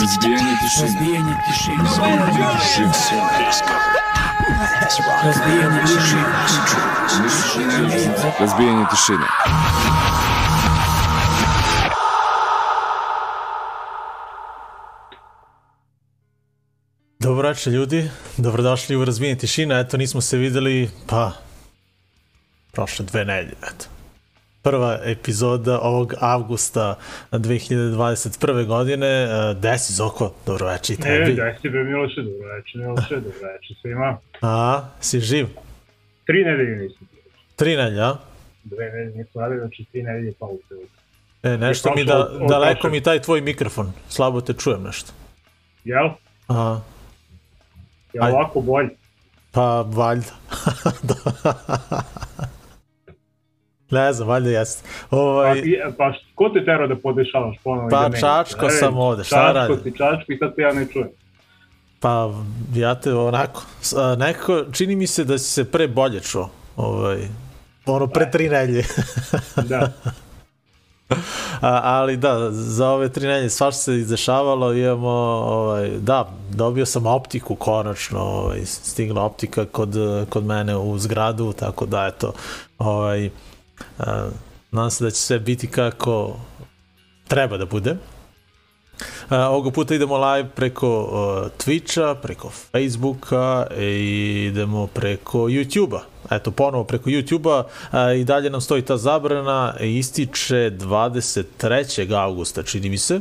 [0.00, 0.86] Разбиение тишины.
[0.86, 1.84] Разбиение тишины.
[1.84, 3.20] Всем всем
[5.24, 6.24] Разбиение тишины.
[8.38, 9.26] Разбиение тишины.
[17.18, 21.32] Dobro večer ljudi, dobrodošli u Razbijenje tišina, eto nismo se videli, pa,
[22.72, 23.99] prošle dve nedelje, eto.
[24.62, 26.94] Prva epizoda ovog avgusta
[27.32, 28.26] 2021.
[28.66, 31.34] godine, e, desi Zoko, dobro večer i Ne, tebi.
[31.34, 34.18] daj si be Miloše, dobro večer, Miloše, dobro večer svima.
[34.42, 35.46] A, si živ?
[36.26, 37.22] Tri nedelje nisam bio.
[37.56, 38.14] Tri nedelje, a?
[38.64, 40.62] Dve nedelje nisam radio, znači tri nedelje pauze.
[41.44, 45.12] E, nešto mi da, od- od daleko mi taj tvoj mikrofon, slabo te čujem nešto.
[45.84, 46.08] Jel?
[46.46, 46.80] Aha,
[48.12, 48.88] Jel ovako bolje?
[49.52, 50.32] pa valjda.
[51.02, 51.14] Da.
[53.90, 54.88] Ne znam, valjda jeste.
[55.10, 55.62] Pa, Ovaj,
[55.98, 57.88] pa š- ko te terao da podešavaš ponovo?
[57.88, 59.80] Pa, da čačko E, sam ovde, šta čačko radim?
[59.82, 61.08] si, čačko i sad te ja ne čujem.
[62.00, 62.30] Pa,
[62.74, 63.62] ja te onako,
[64.18, 67.18] nekako, čini mi se da si se pre bolje čuo, ovaj,
[67.86, 68.84] ono pre tri nelje.
[69.64, 69.88] Da.
[71.60, 77.06] A, ali da, za ove tri nelje svašta se izdešavalo, imamo, ovaj, da, dobio sam
[77.06, 79.94] optiku konačno, ovaj, stigla optika kod,
[80.28, 82.32] kod mene u zgradu, tako da, eto,
[82.78, 83.30] ovaj,
[84.70, 86.36] nadam se da će sve biti kako
[87.28, 87.96] treba da bude.
[89.30, 90.88] Ovoga puta idemo live preko
[91.58, 96.00] Twitcha, preko Facebooka i idemo preko YouTube-a.
[96.36, 97.64] Eto, ponovo preko YouTube-a
[98.12, 102.14] i dalje nam stoji ta zabrana, ističe 23.
[102.14, 103.20] augusta, čini mi se.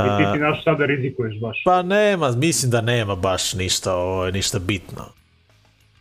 [0.00, 1.62] I ti ti naš sada rizikuješ baš.
[1.64, 5.04] Pa nema, mislim da nema baš ništa, ovaj, ništa bitno.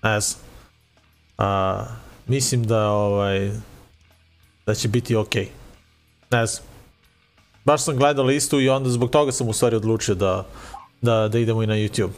[0.04, 0.42] Ne znam.
[1.38, 1.84] A,
[2.28, 3.52] mislim da ovaj
[4.66, 5.50] da će biti okej.
[6.32, 6.68] Ne znam.
[7.66, 10.46] Baš sam gledao listu i onda zbog toga sam u stvari odlučio da,
[11.02, 12.10] da, da idemo i na YouTube.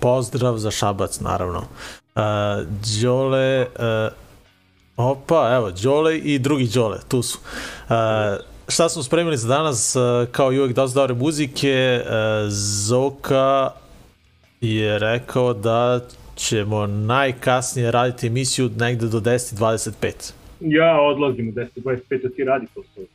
[0.00, 1.58] Pozdrav za Šabac, naravno.
[1.58, 2.22] Uh,
[3.02, 4.12] Đole, uh,
[4.96, 7.38] opa, evo, Đole i drugi Đole, tu su.
[7.88, 7.94] Uh,
[8.68, 9.96] šta smo spremili za danas,
[10.32, 12.04] kao i uvek dosta dobre muzike,
[12.48, 13.70] Zoka
[14.60, 16.00] je rekao da
[16.36, 20.43] ćemo najkasnije raditi emisiju negde do 10.25.
[20.60, 23.04] Ja odlazim u 10.25, a ti radi posao.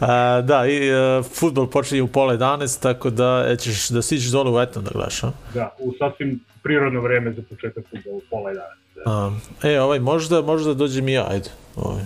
[0.00, 4.30] A, da, i uh, futbol počinje u pola 11, tako da e, ćeš da siđeš
[4.30, 5.32] dole u Etno da gledaš, a?
[5.54, 8.54] Da, u sasvim prirodno vreme za početak futbola u pola 11.
[8.94, 9.32] Da, a
[9.70, 11.50] e, ovaj, možda, možda dođem i ja, ajde.
[11.76, 12.02] Ovaj.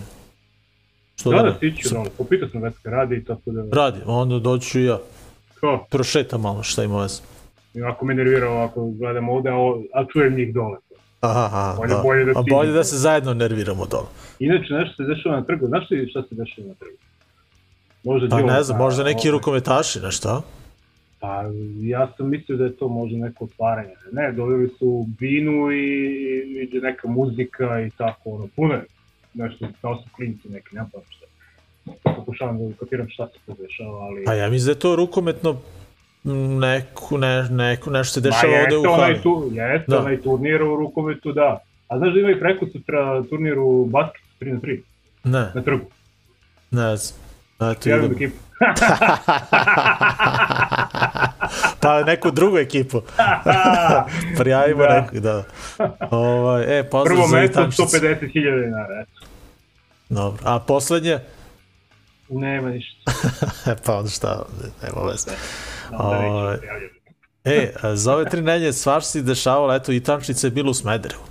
[1.17, 1.43] Što da, ne?
[1.43, 4.99] da, stiću, no, popitao sam Vetka radi, tako da, Radi, onda doću i ja.
[5.61, 7.23] ko, Prošetam malo, šta ima veze.
[7.87, 9.55] ako me nervira ovako, gledam ovde, a,
[9.95, 10.79] a čujem njih dole.
[11.21, 12.03] Aha, aha, Bolje- da.
[12.03, 14.07] bolje da A bolje da se zajedno nerviramo dole.
[14.39, 15.67] Inače, nešto se dešava na trgu.
[15.67, 16.97] Znaš ti šta se dešava na trgu?
[18.05, 20.43] Možda Pa ne znam, možda neki ovaj, rukometaši, nešto?
[21.21, 21.45] Pa
[21.81, 23.95] ja sam mislio da je to možda neko otvaranje.
[24.13, 28.85] Ne, doveli su binu i ide neka muzika i tako, ono, puno je
[29.35, 31.27] nešto, kao su klinci neki, nema pa šta.
[32.17, 34.25] Pokušavam da ukapiram šta se to dešava, ali...
[34.25, 35.57] Pa ja mislim da je to rukometno
[36.29, 39.23] neku, ne, neku, nešto se Ma dešava ovde u onaj, hali.
[39.23, 39.99] tu, jeste Da.
[39.99, 41.59] onaj turnir u rukometu, da.
[41.89, 44.81] A znaš da ima i preko sutra turnir u basketu 3 na 3
[45.25, 45.85] Ne, na trgu?
[46.71, 47.21] ne znam.
[47.63, 48.17] Eto, Javim idem.
[48.17, 48.37] ekipu.
[51.81, 53.03] pa neku drugu ekipu.
[54.39, 54.85] Prijavimo Da.
[54.85, 55.01] da.
[55.01, 55.45] neku, da.
[56.11, 57.83] Ovaj, e, pozdrav Prvo za mesto Itančicu.
[57.83, 58.31] 150.000
[58.65, 59.05] dinara.
[60.09, 60.43] Dobro.
[60.45, 61.19] A poslednje?
[62.29, 63.13] Nema ništa.
[63.67, 64.43] E, pa onda šta,
[64.83, 65.31] nema veze.
[65.93, 66.57] Ovaj.
[66.59, 66.99] se javljati.
[67.45, 70.75] E, a za ove tri nelje svašta se dešavalo, eto, i Tančica je bila u
[70.75, 71.23] Smederevu.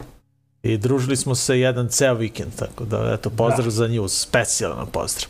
[0.63, 3.71] I družili smo se jedan ceo vikend, tako da, eto, pozdrav Da.
[3.71, 5.29] za nju, specijalan pozdrav.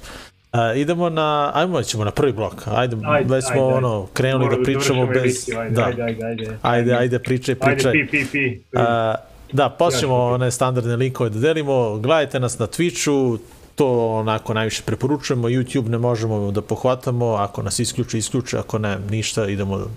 [0.51, 2.67] A, idemo na, ajmo, ćemo na prvi blok.
[2.67, 5.23] Ajde, Ajde, već smo ajde, ono, krenuli Moramo da pričamo završimo bez...
[5.23, 5.85] emisiju, Ajde, da.
[5.85, 6.57] ajde, ajde, ajde.
[6.61, 7.91] Ajde, ajde, pričaj, pričaj.
[7.91, 8.61] Ajde, pi, pi, pi.
[8.77, 9.15] A,
[9.51, 11.97] da, počnemo one standardne linkove da delimo.
[11.97, 13.37] Gledajte nas na Twitchu,
[13.77, 15.47] to onako najviše preporučujemo.
[15.47, 19.87] YouTube ne možemo da pohvatamo, ako nas isključi, isključi, ako ne, ništa, idemo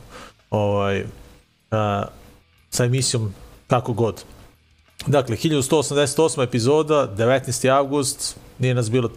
[0.51, 1.05] ovaj,
[1.71, 2.05] a,
[2.71, 3.35] sa emisijom
[3.67, 4.25] kako god.
[5.07, 6.43] Dakle, 1188.
[6.43, 7.69] epizoda, 19.
[7.69, 9.11] avgust, nije nas bilo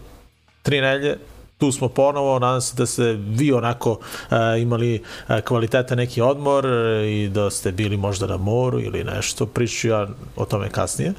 [0.62, 1.18] tri nelje,
[1.64, 6.66] tu smo ponovo, nadam se da ste vi onako uh, imali uh, kvaliteta neki odmor
[6.66, 6.72] uh,
[7.06, 11.14] i da ste bili možda na moru ili nešto, priču ja o tome kasnije,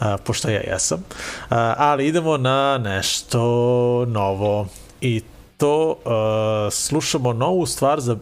[0.00, 0.98] uh, pošto ja jesam.
[0.98, 3.40] Uh, ali idemo na nešto
[4.08, 4.66] novo
[5.00, 5.22] i
[5.56, 8.16] to uh, slušamo novu stvar za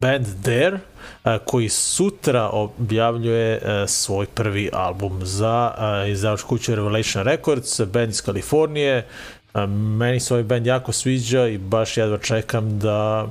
[0.00, 0.78] band Dare,
[1.24, 8.10] a, koji sutra objavljuje a, svoj prvi album za a, izdavačku kuću Revelation Records, band
[8.10, 9.06] iz Kalifornije,
[9.52, 13.26] A, meni se ovaj band jako sviđa i baš jedva čekam da,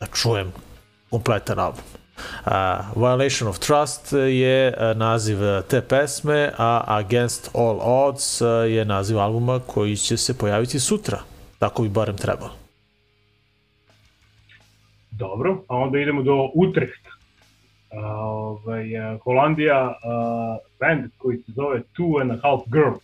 [0.00, 0.52] da čujem
[1.10, 1.84] kompletan album.
[2.46, 2.52] Uh,
[2.96, 5.38] Violation of Trust je naziv
[5.70, 11.18] te pesme, a Against All Odds je naziv albuma koji će se pojaviti sutra.
[11.58, 12.50] Tako bi barem trebalo.
[15.10, 17.10] Dobro, a onda idemo do Utrehta.
[17.90, 18.84] Uh, ovaj,
[19.24, 22.94] Holandija, uh, band koji se zove Two and a Half Girl.
[22.94, 23.00] Uh,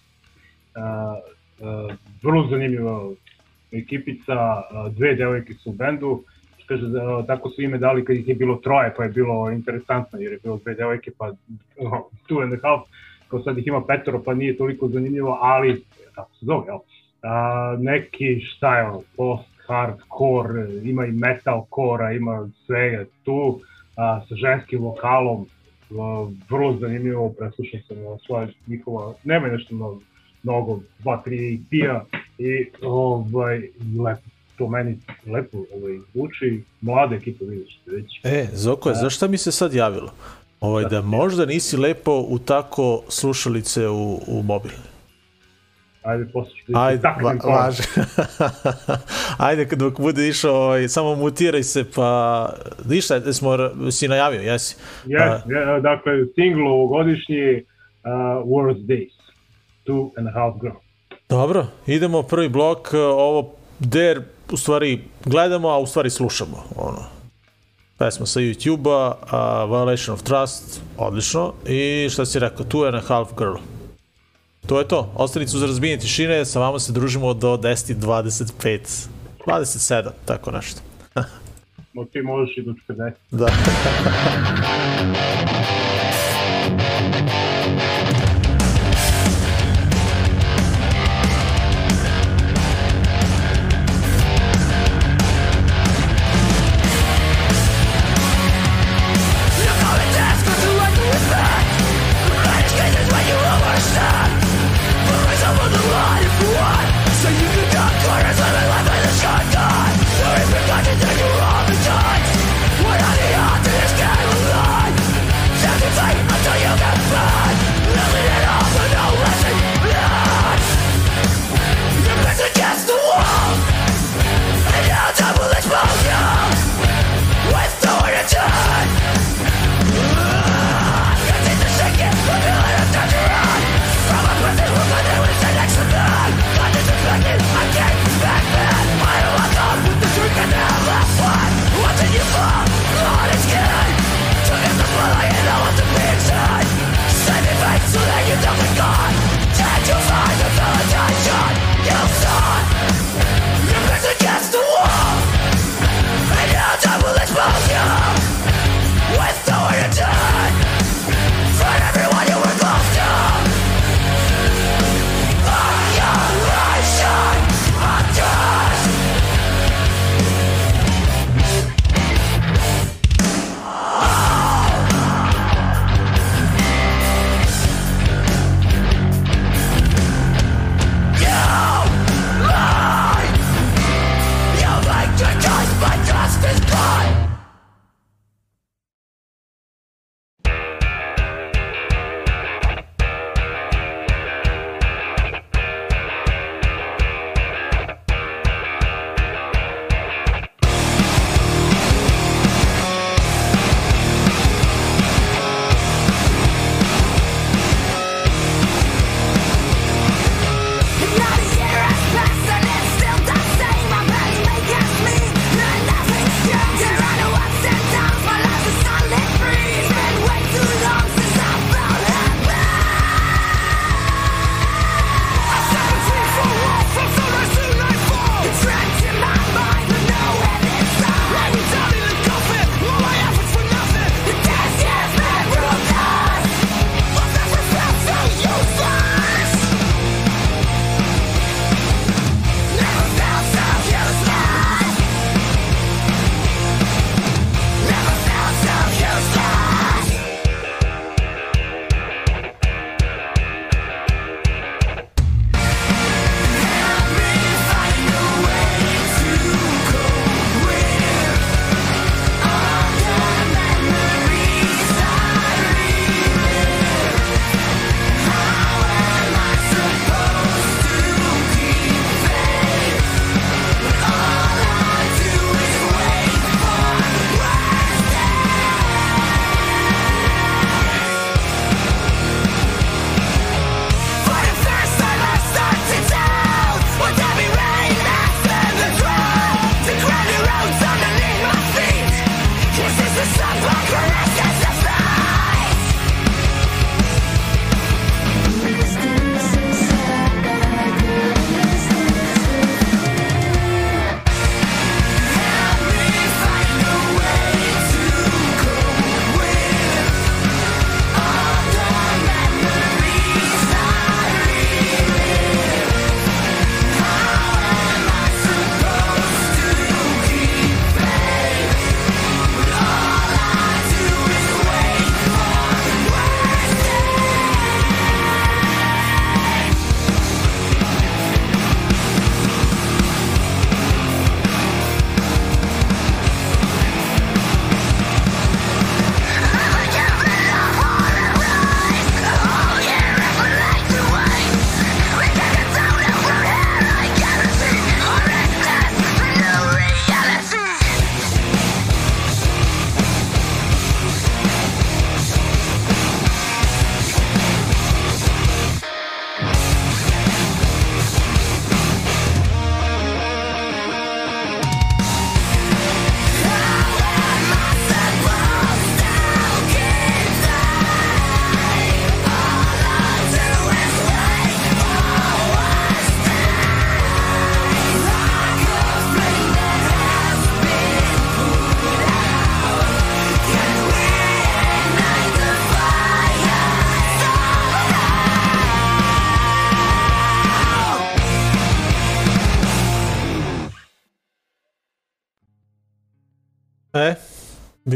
[1.61, 1.93] uh,
[2.27, 3.11] vrlo zanimljiva
[3.73, 4.63] ekipica,
[4.97, 6.23] dve devojke su u bendu,
[6.67, 6.87] kaže,
[7.27, 10.39] tako su ime dali kad ih je bilo troje, pa je bilo interesantno, jer je
[10.43, 11.33] bilo dve devojke, pa
[12.29, 12.89] two and a half,
[13.29, 15.85] kao sad ih ima petoro, pa nije toliko zanimljivo, ali,
[16.15, 16.77] tako se zove, jel?
[16.77, 23.61] Uh, neki, šta je, post hardcore, ima i metalcore, ima svega tu,
[23.97, 25.47] a, sa ženskim vokalom,
[25.91, 27.97] a, vrlo zanimljivo, preslušao sam
[28.27, 30.01] svoje njihova, nema nešto mnogo,
[30.47, 32.05] mnogo, dva, tri EP-a
[32.39, 33.61] i ovaj,
[34.05, 34.29] lepo,
[34.59, 38.21] to meni lepo ovaj, zvuči, mlada ekipa vidiš već.
[38.25, 40.13] E, Zoko, zašto mi se sad javilo?
[40.61, 44.73] Ovaj, da možda nisi lepo u tako slušalice u, u mobil.
[46.03, 47.83] Ajde, posle ću da Ajde, va, važe.
[49.47, 52.51] Ajde, dok bude išao, ovaj, samo mutiraj se, pa...
[52.89, 53.57] Ništa, smo,
[53.91, 54.77] si najavio, jesi?
[55.07, 58.11] Yes, uh, dakle, single ovogodišnji uh,
[58.45, 59.16] Worst Days,
[59.87, 60.75] Two and a Half Girl.
[61.29, 64.23] Dobro, idemo prvi blok, ovo der
[64.53, 66.63] u stvari gledamo, a u stvari slušamo.
[66.77, 67.03] Ono,
[67.99, 69.15] pesma sa YouTube-a,
[69.65, 71.53] Violation of Trust, odlično.
[71.67, 73.57] I šta si rekao, Two and a Half Girl.
[74.67, 75.13] To je to.
[75.15, 79.07] Ostanicu za razbijenje tišine, sa vama se družimo do 10.25.
[79.47, 80.81] 27, tako nešto.
[81.97, 83.13] No ti možeš i do 40.
[83.31, 83.47] Da.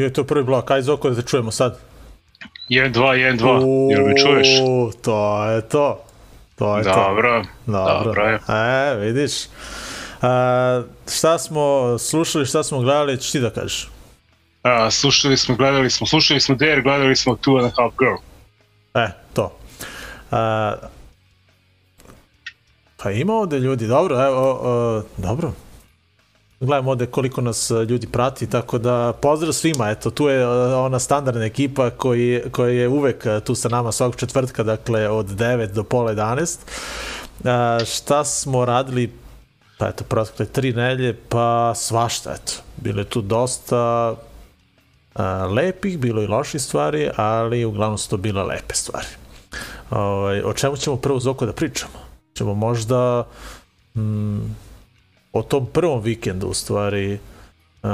[0.01, 0.71] bio je to prvi blok.
[0.71, 1.79] Ajde, Zoko, da te čujemo sad.
[2.69, 3.91] 1, 2, 1, 2.
[3.91, 4.49] Jel me čuješ?
[5.03, 6.05] To je to.
[6.59, 6.95] To je to.
[6.95, 7.45] Dobro.
[7.67, 8.05] Dobro.
[8.05, 8.39] Dobro je.
[8.49, 9.33] E, vidiš.
[10.23, 13.89] A, šta smo slušali, šta smo gledali, ćeš ti da kažeš?
[14.63, 18.17] A, slušali smo, gledali smo, slušali smo Dare, gledali smo Two and a Half Girl.
[18.95, 19.53] E, to.
[20.31, 20.75] A,
[22.97, 25.53] pa ima ovde ljudi, dobro, evo, o, dobro.
[26.61, 30.47] Gledamo ovde koliko nas e, ljudi prati, tako da pozdrav svima, eto, tu je e,
[30.75, 35.27] ona standardna ekipa koji, koja je uvek e, tu sa nama svakog četvrtka, dakle od
[35.27, 36.59] 9 do pola 11.
[37.45, 39.13] A, šta smo radili
[39.79, 42.53] pa eto, protekle tri nelje, pa svašta, eto.
[42.77, 44.15] Bilo je tu dosta
[45.15, 49.09] a, lepih, bilo i loših stvari, ali uglavnom su to bile lepe stvari.
[49.91, 51.99] Ovaj, o čemu ćemo prvo Zoko da pričamo?
[52.35, 53.27] Ćemo možda
[53.95, 54.70] mm,
[55.33, 57.19] o tom prvom vikendu u stvari
[57.83, 57.91] uh,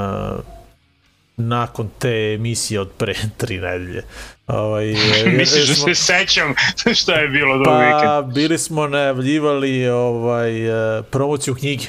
[1.36, 4.02] nakon te emisije od pre tri nedelje.
[4.46, 4.86] Ovaj,
[5.38, 6.54] Misliš da se sećam
[7.00, 8.00] šta je bilo do vikenda?
[8.04, 10.66] pa bili smo najavljivali ovaj,
[10.98, 11.86] eh, promociju knjige.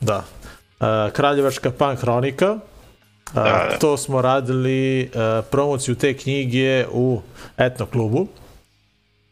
[0.00, 0.24] Da.
[0.80, 2.46] Eh, Kraljevačka pan hronika.
[2.46, 3.78] Eh, Da, da.
[3.80, 5.10] To smo radili
[5.50, 7.22] promociju te knjige u
[7.56, 8.28] etno klubu.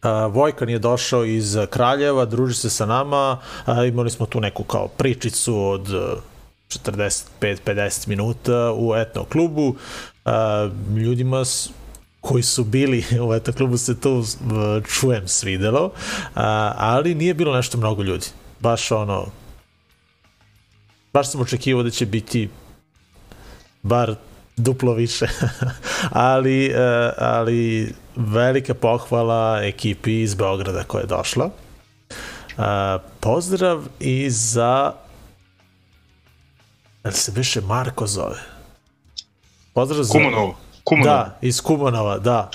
[0.02, 3.38] Uh, Vojkan je došao iz Kraljeva, druži se sa nama,
[3.88, 6.02] imali smo tu neku kao pričicu od uh,
[6.69, 9.69] 45-50 minuta u etno klubu.
[9.69, 10.33] Uh,
[10.97, 11.42] ljudima
[12.21, 14.26] koji su bili u etno klubu se to uh,
[14.88, 15.92] čujem svidelo,
[16.76, 18.26] ali nije bilo nešto mnogo ljudi.
[18.61, 19.26] Baš ono,
[21.12, 22.49] baš sam očekivao da će biti
[23.83, 24.14] bar
[24.57, 25.26] duplo više.
[26.11, 31.45] ali, uh, ali velika pohvala ekipi iz Beograda koja je došla.
[31.45, 32.64] Uh,
[33.21, 34.93] pozdrav i za...
[37.05, 38.40] Jel se više Marko zove?
[39.75, 40.12] Pozdrav za...
[40.12, 40.57] Kumanovo.
[40.85, 41.17] Kumanovo.
[41.17, 42.50] Da, iz Kumanova, da.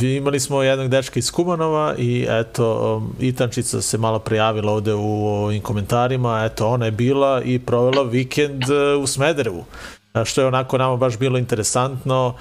[0.00, 5.26] Imali smo jednog dečka iz Kumanova i eto, um, Itančica se malo prijavila ovde u
[5.26, 9.64] ovim komentarima, eto, ona je bila i provela vikend uh, u Smederevu.
[9.64, 12.34] A, što je onako nama baš bilo interesantno,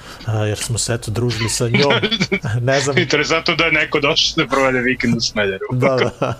[0.47, 1.93] jer smo se eto družili sa njom.
[2.69, 5.65] ne znam, Interesantno da je neko došao da provede vikend u Smederu.
[5.71, 6.33] da, da.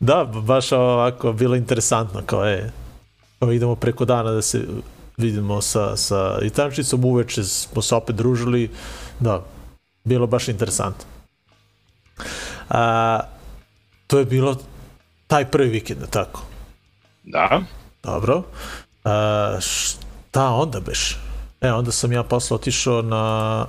[0.00, 2.72] da, baš ovako bilo interesantno, kao je,
[3.38, 4.64] kao idemo preko dana da se
[5.16, 8.70] vidimo sa, sa Itančicom, uveče smo se opet družili,
[9.20, 9.44] da,
[10.04, 11.04] bilo baš interesantno.
[12.68, 13.20] A,
[14.06, 14.56] to je bilo
[15.26, 16.42] taj prvi vikend, tako?
[17.24, 17.60] Da.
[18.02, 18.42] Dobro.
[19.04, 21.18] A, šta onda beš?
[21.60, 23.66] E, onda sam ja posle otišao na,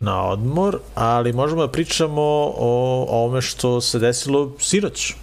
[0.00, 2.22] na odmor, ali možemo da pričamo
[2.56, 5.14] o ovome što se desilo sinoć.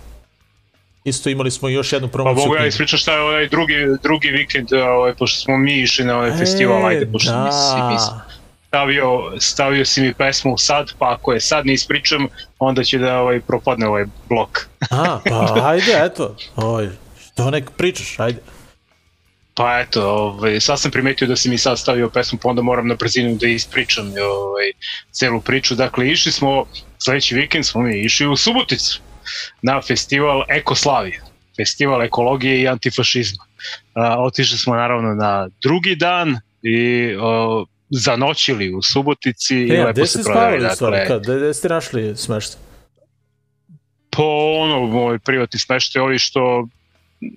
[1.03, 2.45] Isto imali smo još jednu Pa promociju.
[2.45, 6.17] mogu ja ispričam šta je ovaj drugi, drugi vikend, ovaj, pošto smo mi išli na
[6.17, 7.45] ovaj festival, ajde, pošto da.
[7.45, 8.35] nisi, nisi
[8.75, 12.27] stavio, stavio si mi pesmu sad, pa ako je sad ne ispričam,
[12.59, 14.67] onda će da ovaj, propadne ovaj blok.
[14.91, 16.35] A, pa ajde, eto.
[16.55, 16.89] Oj,
[17.25, 18.39] što nek pričaš, ajde.
[19.57, 22.87] Pa eto, ovaj, sad sam primetio da si mi sad stavio pesmu, pa onda moram
[22.87, 24.71] na brzinu da ispričam ovaj,
[25.11, 25.75] celu priču.
[25.75, 26.65] Dakle, išli smo,
[27.03, 29.01] sledeći vikend smo mi išli u Suboticu
[29.61, 31.21] na festival Ekoslavije,
[31.57, 33.43] festival ekologije i antifašizma.
[33.93, 39.85] A, otišli smo naravno na drugi dan i o, zanoćili u Subotici i E, a
[39.85, 40.63] lepo gde se proveli.
[40.63, 42.57] Dakle, Kad, gde, ste našli smešta?
[44.15, 44.23] po
[44.59, 46.67] ono, moj privatni smešte, ovi što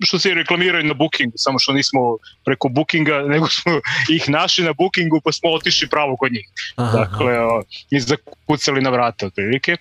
[0.03, 4.73] što se reklamiraju na Bookingu, samo što nismo preko Bookinga, nego smo ih našli na
[4.73, 6.47] Bookingu pa smo otišli pravo kod njih.
[6.75, 9.77] Aha, Dakle, o, i zakucali na vrata otprilike.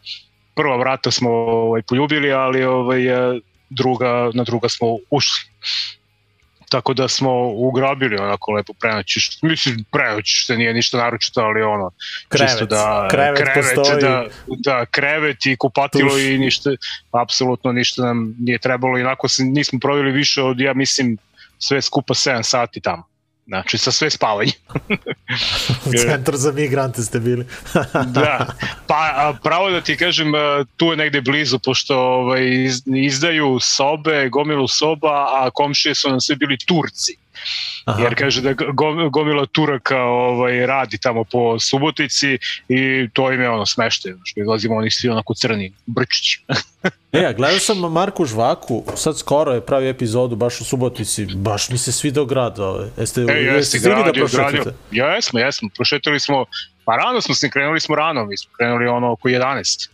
[0.55, 3.41] Prva vrata smo ovaj, poljubili, ali ovaj, e,
[3.71, 5.51] druga, na druga smo ušli.
[6.69, 11.91] Tako da smo ugrabili onako lepo prenoći, mislim prenoći što nije ništa naročito, ali ono,
[12.29, 14.03] Krevet, čisto da krevet postoji.
[14.03, 16.23] da, da krevet i kupatilo Tuš.
[16.23, 16.71] i ništa,
[17.11, 21.19] apsolutno ništa nam nije trebalo, inako se nismo proveli više od, ja mislim,
[21.59, 23.05] sve skupa 7 sati tamo.
[23.49, 24.53] Znači, sa sve spavanje.
[25.87, 27.47] u centar za migrante ste bili.
[28.17, 28.47] da,
[28.87, 30.33] pa a, pravo da ti kažem,
[30.77, 36.21] tu je negde blizu, pošto ovaj, iz- izdaju sobe, gomilu soba, a komšije su nam
[36.21, 37.17] sve bili Turci.
[37.85, 38.03] Aha.
[38.03, 43.51] Jer kaže da go- gomila Turaka ovaj, radi tamo po Subotici i to im je
[43.51, 46.41] ono smešte, što izlazimo oni svi onako crni, brčići.
[47.13, 51.69] E, a gledao sam Marku Žvaku, sad skoro je pravi epizodu baš u Subotici, baš
[51.71, 52.59] mi se svidao grad.
[52.59, 52.91] Ove.
[52.99, 54.73] Jeste, E, jeste jeste, stigli da gradio, gradio.
[54.91, 56.45] Jesmo, jesmo, prošetali smo,
[56.85, 59.89] pa rano smo se, krenuli smo rano, mi smo krenuli ono oko 11.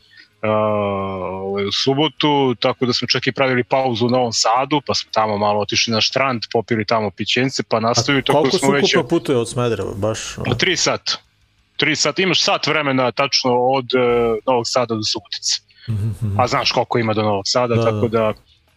[0.50, 5.10] ovaj, u subotu, tako da smo čak i pravili pauzu u Novom Sadu, pa smo
[5.12, 8.94] tamo malo otišli na štrand, popili tamo pićence, pa nastavili, da Koliko smo već...
[8.94, 10.18] ukupno putuje od Smedereva, baš?
[10.46, 11.12] Pa tri sata.
[11.76, 15.60] Tri sata, imaš sat vremena tačno od uh, Novog Sada do Subotice.
[15.88, 17.90] Mhm, A znaš koliko ima do Novog Sada, Da, da, da.
[17.90, 18.32] tako da,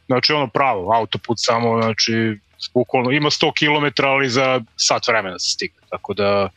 [0.05, 2.39] znači ono pravo, autoput samo, znači,
[2.73, 6.49] bukvalno, ima 100 km, ali za sat vremena se stigne, tako da,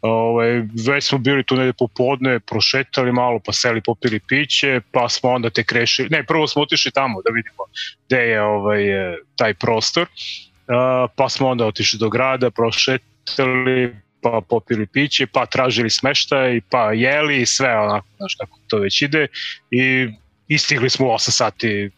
[0.00, 5.30] ovaj, već smo bili tu negde popodne, prošetali malo, pa seli popili piće, pa smo
[5.30, 7.64] onda te krešili, ne, prvo smo otišli tamo da vidimo
[8.06, 14.40] gde je ovaj, eh, taj prostor, uh, pa smo onda otišli do grada, prošetali, pa
[14.48, 19.26] popili piće, pa tražili smeštaj, pa jeli i sve onako, znaš kako to već ide
[19.70, 20.08] i
[20.48, 21.90] istigli smo u 8 sati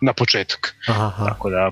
[0.00, 0.76] na početak.
[0.88, 1.24] Aha.
[1.24, 1.70] Tako da...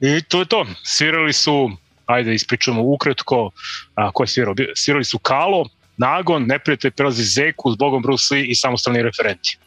[0.00, 0.66] I to je to.
[0.82, 1.70] Svirali su,
[2.14, 3.50] ajde ispričamo ukratko,
[3.94, 4.54] a, ko je svirao?
[4.76, 5.64] Svirali su Kalo,
[5.96, 9.58] Nagon, Neprijatelj prelazi Zeku, Zbogom Bruce Lee i samostalni referenti.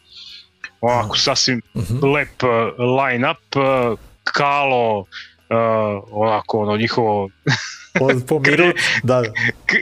[0.81, 2.05] Ovako, sasvim Mhm.
[2.05, 2.49] lep uh,
[2.99, 5.05] line-up, uh, Kalo, uh,
[6.11, 7.29] onako, ono, njihovo
[8.01, 9.31] Od, po minut, da, da.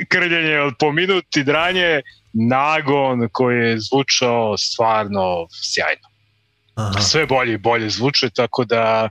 [0.09, 2.01] krljenje od po minut i dranje,
[2.33, 6.07] nagon koji je zvučao stvarno sjajno.
[6.75, 7.01] Aha.
[7.01, 9.09] Sve bolje i bolje zvuče, tako da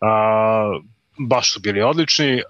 [0.00, 0.80] a,
[1.18, 2.42] baš su bili odlični,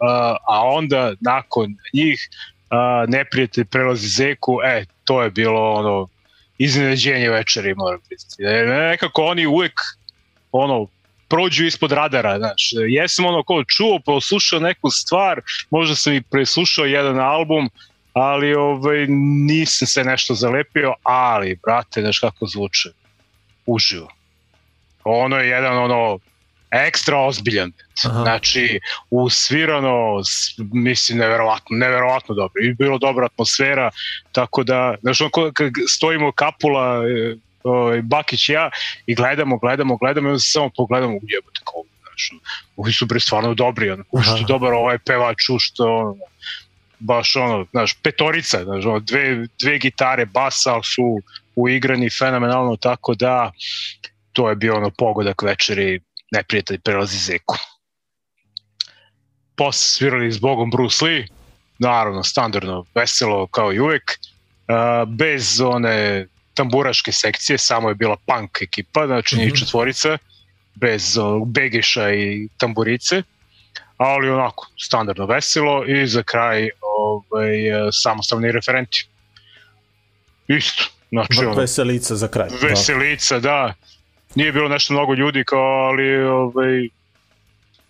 [0.49, 2.29] a, onda nakon njih
[2.71, 6.09] a, neprijatelj prelazi Zeku, e, to je bilo ono
[6.59, 8.43] iznenađenje večeri, moram priznati.
[8.43, 9.73] E, Nekako oni uvek
[10.53, 10.87] ono,
[11.29, 16.85] prođu ispod radara, znaš, jesam ono ko čuo, poslušao neku stvar, možda sam i preslušao
[16.85, 17.71] jedan album,
[18.13, 19.07] ali ovaj,
[19.47, 22.89] nisam se nešto zalepio, ali, brate, znaš kako zvuče,
[23.67, 24.09] uživo.
[25.05, 26.19] Ono je jedan ono
[26.73, 27.75] ekstra ozbiljan band.
[28.05, 28.23] Aha.
[28.23, 28.81] Znači,
[29.11, 30.21] usvirano,
[30.73, 32.63] mislim, neverovatno, neverovatno dobro.
[32.63, 33.91] I bilo dobra atmosfera,
[34.33, 38.71] tako da, znaš, ono, ko- kad stojimo Kapula, e, ovaj, Bakić i ja,
[39.07, 42.31] i gledamo, gledamo, gledamo, i onda se samo pogledamo jebote, kao, znaš,
[42.77, 44.25] ovi su bre stvarno dobri, ono, Aha.
[44.25, 46.17] što je dobar ovaj pevač, u što, ono,
[46.99, 51.21] baš ono, znaš, petorica, znaš, ono, dve, dve gitare, basa, ali su
[51.57, 53.53] uigrani fenomenalno, tako da
[54.33, 56.01] to je bio ono pogodak večeri,
[56.33, 57.57] neprijatelj prelazi zeku.
[59.57, 61.27] Posle svirali s Bogom Bruce Lee,
[61.79, 68.63] naravno, standardno, veselo kao i uvek, uh, bez one tamburaške sekcije, samo je bila punk
[68.63, 69.57] ekipa, znači njih Mhm.
[69.57, 70.19] četvorica,
[70.75, 71.17] bez
[71.47, 73.23] begeša i tamburice,
[73.97, 79.07] ali onako, standardno veselo i za kraj ovaj, eh, samostalni referenti.
[80.49, 82.49] Isto, znači ono, Veselica za kraj.
[82.49, 82.67] Da.
[82.67, 83.75] veselica, da.
[84.35, 86.89] Nije bilo nešto mnogo ljudi kao, ali ovaj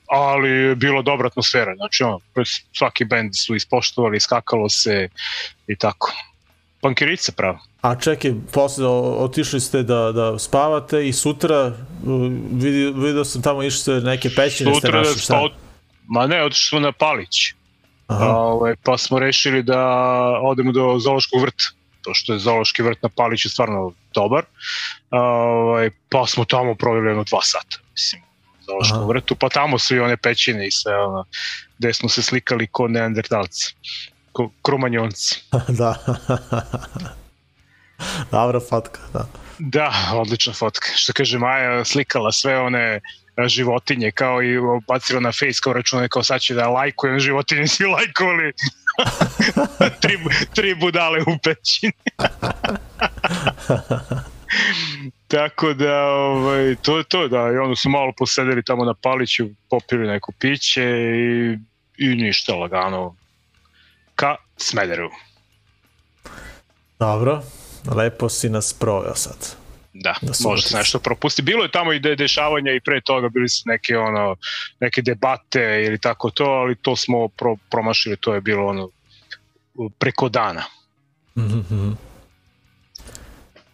[0.07, 1.75] ali je bilo dobra atmosfera.
[1.77, 2.21] Znači, ono,
[2.79, 5.09] svaki bend su ispoštovali, skakalo se
[5.67, 6.13] i tako.
[6.81, 7.59] Pankirice, pravo.
[7.83, 11.75] A čekaj, posle otišli ste da, da spavate i sutra uh,
[12.53, 15.41] vidi, vidio sam tamo išli ste neke pećine ste Sutra, našli pa, šta?
[15.41, 15.53] od-
[16.09, 17.55] ma ne, otišli smo na Palić.
[18.07, 19.81] Aha, Ovaj, pa smo rešili da
[20.43, 21.65] odemo do Zološkog vrta
[22.05, 24.45] pošto je Zološki vrt na Paliću stvarno dobar.
[25.11, 28.23] Ovaj, pa smo tamo proveli jedno dva sata, mislim,
[28.61, 29.07] u Zološkom Aha.
[29.07, 31.25] vrtu, pa tamo su i one pećine i sve ono,
[31.79, 33.75] gde smo se slikali ko neandertalci,
[34.33, 35.41] ko krumanjonci.
[35.81, 35.95] da.
[38.31, 39.27] Dobra fotka, da.
[39.59, 40.89] Da, odlična fotka.
[40.95, 43.01] Što kaže Maja, slikala sve one
[43.47, 44.57] životinje kao i
[44.89, 48.53] bacila na face kao račune kao sad će da lajkujem životinje si lajkovali
[50.01, 50.19] tri,
[50.55, 51.93] tri budale u pećini.
[55.29, 59.49] Tako da ovaj, to je to da i onda su malo posedeli tamo na Paliću
[59.71, 60.83] popili neko piće
[61.17, 61.59] i,
[61.99, 63.17] i ništa lagano.
[64.15, 65.11] Ka Smederevu.
[66.99, 67.43] Dobro,
[67.97, 69.62] lepo si nas proveo sad.
[69.95, 71.43] Da, Da da može se nešto propusti.
[71.43, 74.37] Bilo je tamo i de dešavanja i pre toga, bili su neke ono
[74.81, 78.89] neke debate ili tako to, ali to smo pro promašili, to je bilo ono
[79.99, 80.63] preko dana.
[81.39, 81.91] Mhm.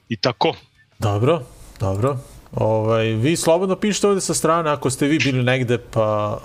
[0.09, 0.55] I tako.
[0.99, 1.43] Dobro,
[1.81, 2.19] dobro.
[2.53, 6.39] Ovaj, vi slobodno pišite ovde sa strane ako ste vi bili negde, pa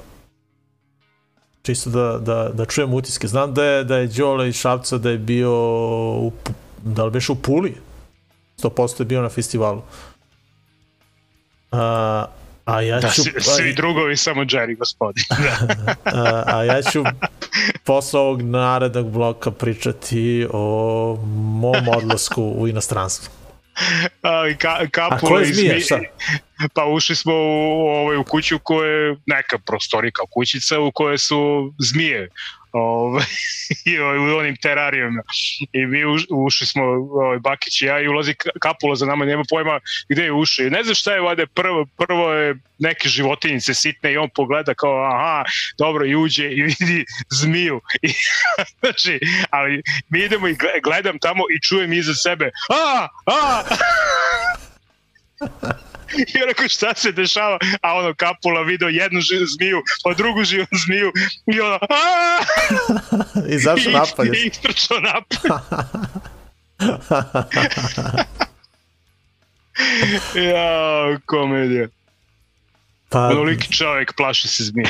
[1.61, 3.27] čisto da, da, da čujem utiske.
[3.27, 5.51] Znam da je, da je Đole iz Šapca da je bio
[6.19, 6.31] u,
[6.83, 7.75] da li biš u Puli?
[8.63, 9.81] 100% je bio na festivalu.
[11.71, 12.25] A,
[12.65, 13.21] a ja Da, ću...
[13.23, 15.23] svi, svi drugovi, samo Jerry, gospodin.
[15.43, 15.95] Da.
[16.05, 17.03] a, a ja ću
[17.83, 23.33] posle ovog narednog bloka pričati o mom odlasku u inostranstvo.
[24.21, 25.99] Ali ka, A kapula koje zmije, zmi- šta?
[26.73, 31.73] Pa ušli smo u, ovaj, u kuću koja je neka prostorika kućica u kojoj su
[31.79, 32.29] zmije
[32.73, 33.25] ovaj,
[34.03, 35.21] ovaj, u onim terarijama.
[35.73, 39.25] I mi uš, ušli smo, ovaj, Bakić i ja, i ulazi ka- kapula za nama,
[39.25, 40.69] nema pojma gde je ušao.
[40.69, 45.05] Ne znam šta je, vade, prvo, prvo je neke životinjice sitne i on pogleda kao,
[45.05, 45.43] aha,
[45.77, 47.81] dobro, i uđe i vidi zmiju.
[48.01, 48.13] I,
[48.79, 53.63] znači, ali mi idemo i gle- gledam tamo i čujem iza sebe, a, a,
[56.17, 60.67] I ja rekao šta se dešava, a ono kapula video jednu zmiju, pa drugu živu
[60.85, 61.11] zmiju
[61.45, 61.79] i ono!
[63.49, 64.31] I zašto napalje?
[64.37, 65.39] I istrčao napad.
[70.53, 71.87] ja, komedija.
[73.09, 74.89] Pa, Onoliki čovjek plaši se zmije.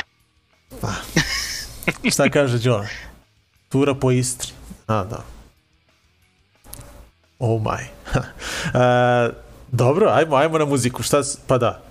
[2.12, 2.88] šta kaže Đole?
[3.68, 4.52] Tura po Istri.
[4.86, 5.24] A, da.
[7.38, 7.84] Oh my.
[8.74, 9.44] e,
[9.76, 11.02] dobro, ajmo, ajmo na muziku.
[11.02, 11.82] Šta, pa da,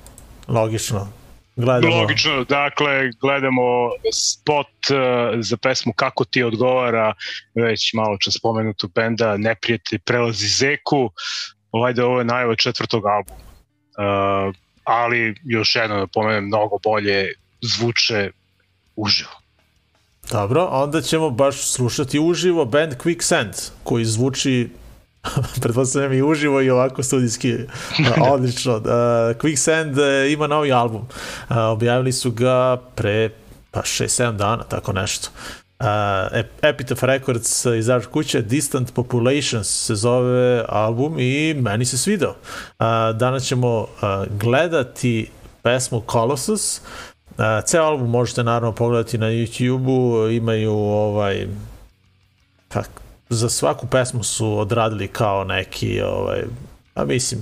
[0.48, 1.08] logično.
[1.56, 1.96] Gledamo.
[1.96, 7.14] Logično, dakle, gledamo spot uh, za pesmu Kako ti odgovara,
[7.56, 11.12] već malo čas spomenutu benda Neprijatelj prelazi zeku,
[11.72, 13.44] ovaj da ovo je najava četvrtog albuma.
[13.98, 18.32] Uh, ali još jedno da pomenem, mnogo bolje zvuče
[18.96, 19.32] uživo.
[20.32, 24.70] Dobro, onda ćemo baš slušati uživo band Quicksand, koji zvuči
[25.62, 27.54] pretpostavljam i uživo i ovako studijski
[28.18, 28.76] a, odlično.
[28.76, 28.84] Uh,
[29.42, 31.02] Quicksand uh, ima novi album.
[31.50, 33.30] Uh, objavili su ga pre
[33.72, 35.30] pa 6-7 dana, tako nešto.
[35.80, 35.86] Uh,
[36.32, 42.30] Ep- Epitaph Records izađe kuće, Distant Populations se zove album i meni se svidao.
[42.30, 43.88] Uh, danas ćemo uh,
[44.40, 45.30] gledati
[45.62, 46.82] pesmu Colossus.
[47.30, 51.48] Uh, ceo album možete naravno pogledati na YouTube-u, imaju ovaj
[52.68, 52.90] tak,
[53.34, 56.44] za svaku pesmu su odradili kao neki ovaj,
[56.96, 57.40] a mislim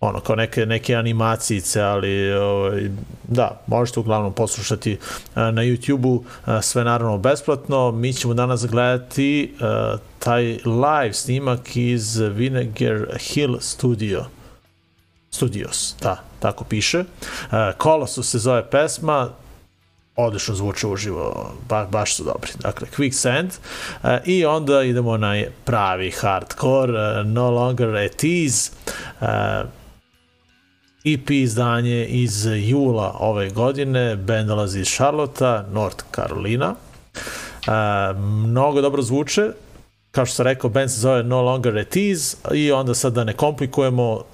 [0.00, 2.90] ono kao neke, neke animacijice, ali ovaj,
[3.28, 4.98] da, možete uglavnom poslušati
[5.34, 7.92] a, na YouTube-u, a, sve naravno besplatno.
[7.92, 14.24] Mi ćemo danas gledati a, taj live snimak iz Vinegar Hill Studio.
[15.30, 17.04] Studios, da, tako piše.
[17.50, 19.30] A, Colossus se zove pesma,
[20.18, 22.50] odlično zvuče uživo, ba, baš su dobri.
[22.58, 23.48] Dakle, Quicksand
[24.02, 28.70] uh, i onda idemo na pravi hardcore, uh, No Longer a Tease,
[31.04, 36.74] EP izdanje iz jula ove godine, band dolazi iz Charlotta, North Carolina.
[36.74, 39.50] Uh, mnogo dobro zvuče,
[40.10, 43.24] kao što sam rekao, band se zove No Longer a Tease i onda sad da
[43.24, 44.24] ne komplikujemo,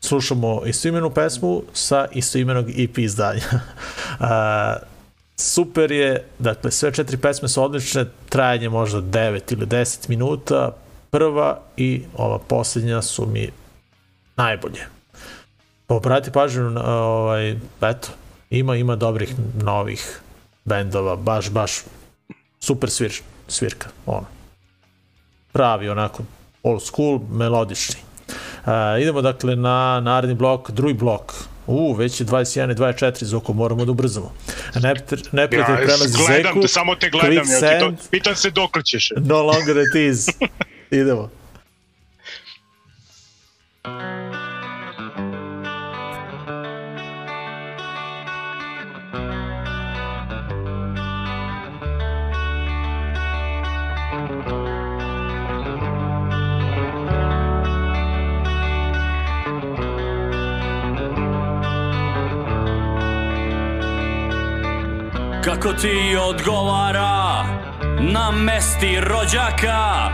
[0.00, 3.42] slušamo istoimenu pesmu sa istoimenog EP izdanja.
[3.52, 4.26] uh,
[5.36, 10.76] super je, dakle sve četiri pesme su odlične, trajanje možda 9 ili 10 minuta,
[11.10, 13.50] prva i ova posljednja su mi
[14.36, 14.86] najbolje.
[15.88, 18.08] Obrati pažnju, na, ovaj, eto,
[18.50, 20.20] ima, ima dobrih novih
[20.64, 21.72] bendova, baš, baš
[22.60, 23.12] super svir,
[23.48, 24.26] svirka, ono.
[25.52, 26.22] Pravi, onako,
[26.62, 28.07] old school, melodični.
[28.68, 31.34] Uh, idemo dakle na naredni blok, drugi blok.
[31.66, 34.32] U, već je 21 i 24, Zoko, moramo da ubrzamo.
[34.74, 37.44] Neprijatelj neprijatelj Ja, prelazi gledam zeku, te, samo te gledam.
[37.62, 39.12] Ja, ti to, pitam se dok ćeš.
[39.16, 40.28] no longer it is.
[41.00, 41.30] Idemo.
[65.62, 67.44] Kako ti odgovara
[68.00, 70.10] na mesti rođaka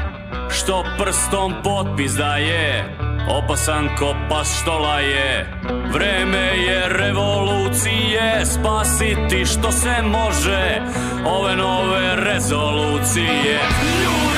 [0.51, 2.97] Što prstom potpis daje
[3.29, 5.47] Opasan ko pas što laje.
[5.93, 10.81] Vreme je revolucije Spasiti što se može
[11.27, 13.59] Ove nove rezolucije.
[14.05, 14.34] Ljudima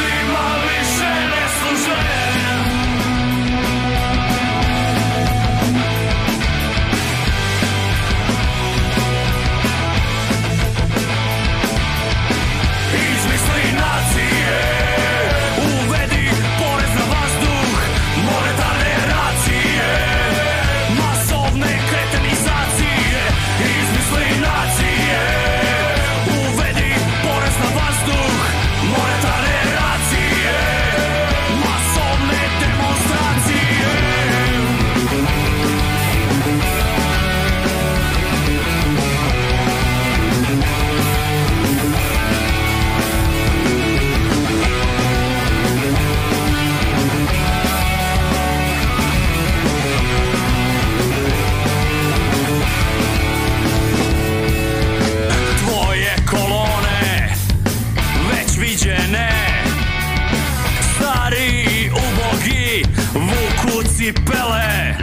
[64.07, 64.97] cipele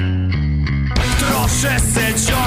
[1.19, 2.42] Troše se džonovi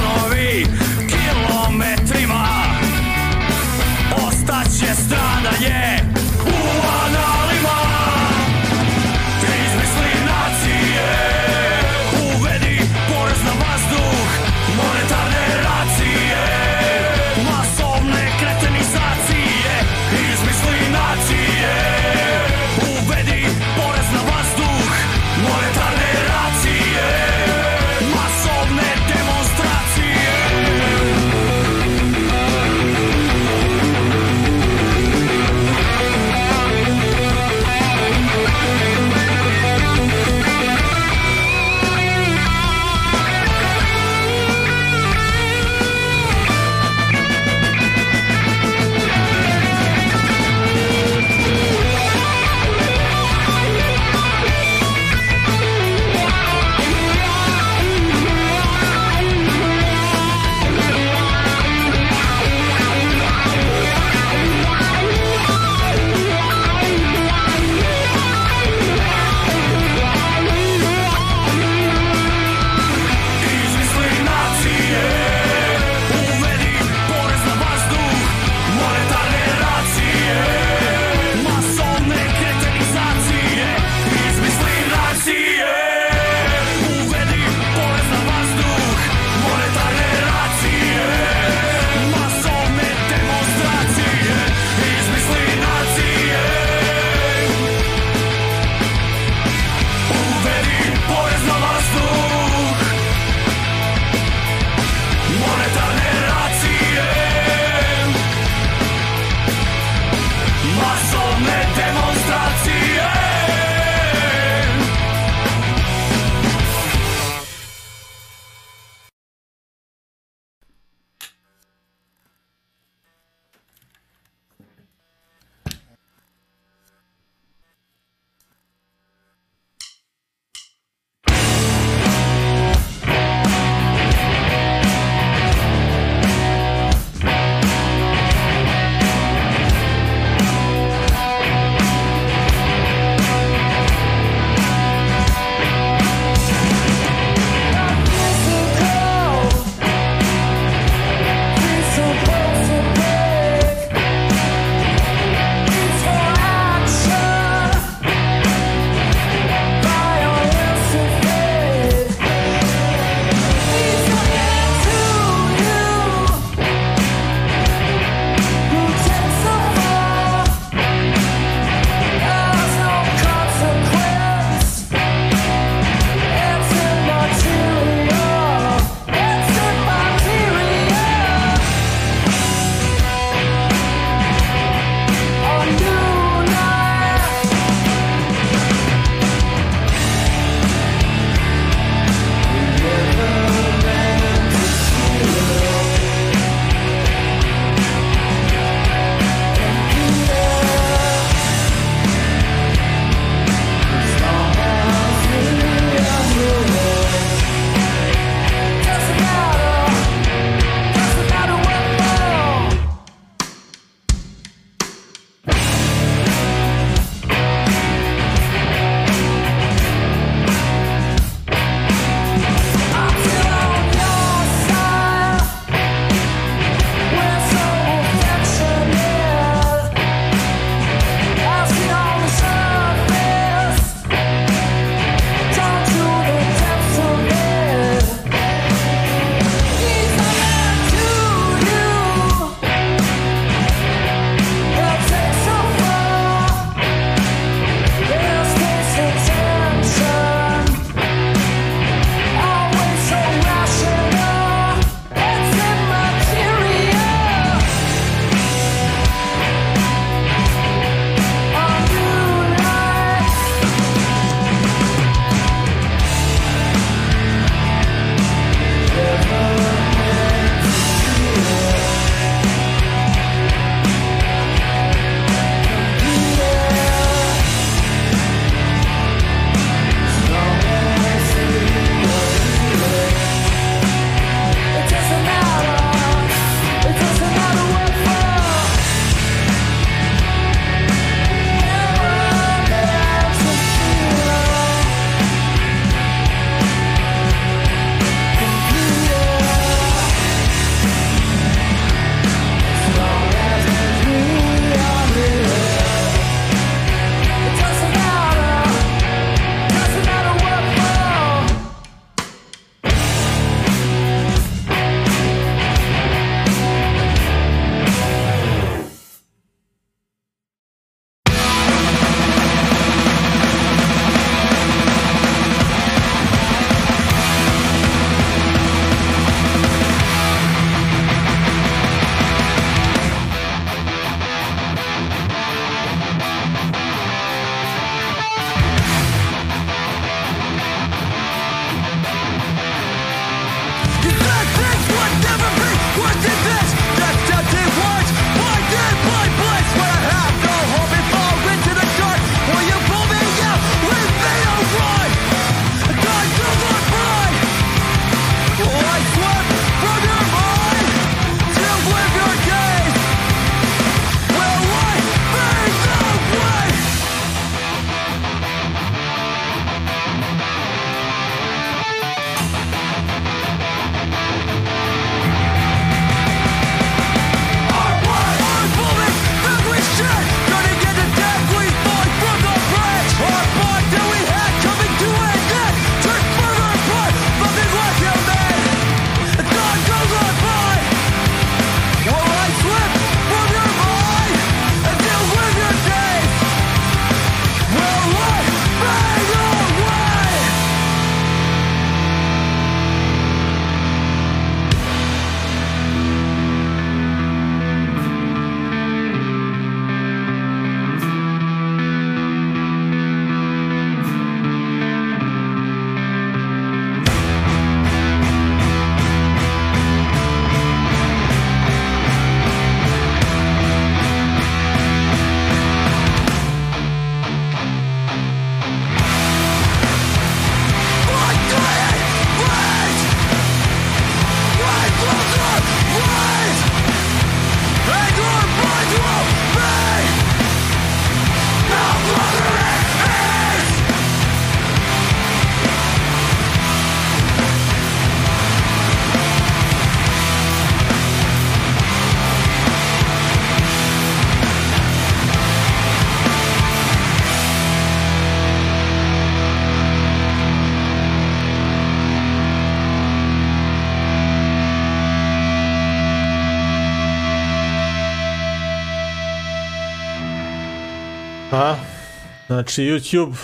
[472.56, 473.34] znači YouTube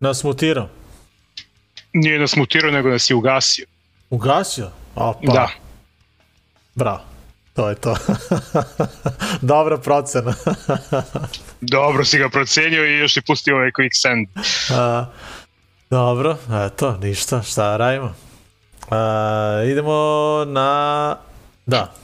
[0.00, 0.68] nas mutirao.
[1.92, 3.66] Nije nas mutirao, nego nas je ugasio.
[4.10, 4.70] Ugasio?
[4.96, 5.32] A, pa.
[5.32, 5.48] Da.
[6.74, 7.00] Bravo.
[7.54, 7.96] To je to.
[9.52, 10.34] Dobra procena.
[11.60, 14.28] Dobro si ga procenio i još je pustio ovaj quick send.
[14.78, 15.06] A,
[15.90, 18.14] dobro, eto, ništa, šta radimo.
[18.90, 21.16] A, idemo na...
[21.66, 21.94] Da,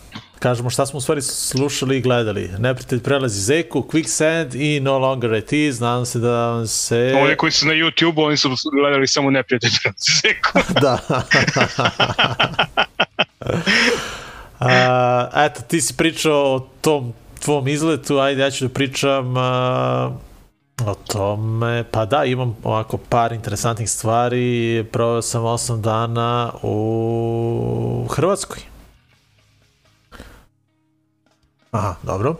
[0.40, 2.50] kažemo šta smo u stvari slušali i gledali.
[2.58, 5.80] Neprijatelj prelazi Zeku, Quicksand i No Longer It Is.
[5.80, 7.14] Nadam se da vam se...
[7.22, 8.48] Ovi koji su na YouTube, oni su
[8.82, 9.70] gledali samo neprijatelj
[10.22, 10.58] Zeku.
[10.82, 10.98] da.
[14.60, 17.12] A, eto, ti si pričao o tom
[17.44, 20.12] tvom izletu, ajde ja ću da pričam a,
[20.86, 28.69] o tome, pa da, imam ovako par interesantnih stvari, proveo sam 8 dana u Hrvatskoj.
[31.70, 32.34] Aha, dobro.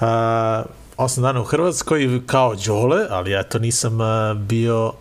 [0.00, 0.62] A,
[0.96, 4.92] 8 dana u Hrvatskoj kao Đole, ali eto nisam a, bio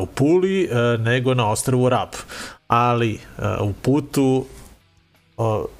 [0.00, 2.08] u Puli, nego na ostrvu Rab.
[2.68, 3.18] Ali
[3.60, 4.46] u putu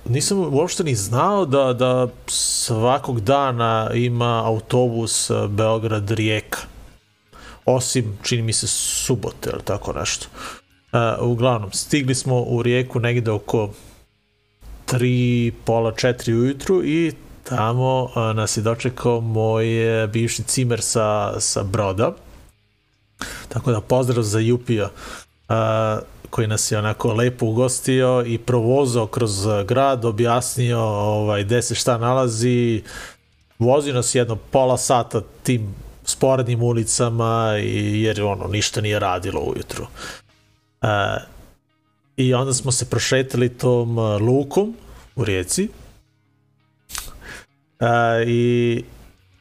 [0.04, 6.58] nisam uopšte ni znao da, da svakog dana ima autobus Beograd-Rijeka.
[7.64, 10.26] Osim, čini mi se, subote ili tako nešto.
[10.92, 13.70] A, uglavnom, stigli smo u Rijeku negde oko
[14.86, 17.12] 3, pola 4 ujutru i
[17.44, 19.66] tamo nas je dočekao moj
[20.12, 22.12] bivši cimer sa, sa broda.
[23.48, 24.90] Tako da pozdrav za Jupija
[25.48, 25.98] a,
[26.30, 31.98] koji nas je onako lepo ugostio i provozao kroz grad, objasnio ovaj, gde se šta
[31.98, 32.82] nalazi,
[33.58, 35.74] vozio nas jedno pola sata tim
[36.04, 39.86] sporednim ulicama i, jer ono ništa nije radilo ujutru.
[40.82, 40.86] E,
[42.16, 44.74] I onda smo se prošetali tom uh, lukom
[45.16, 45.68] u rijeci.
[47.80, 48.84] A, i,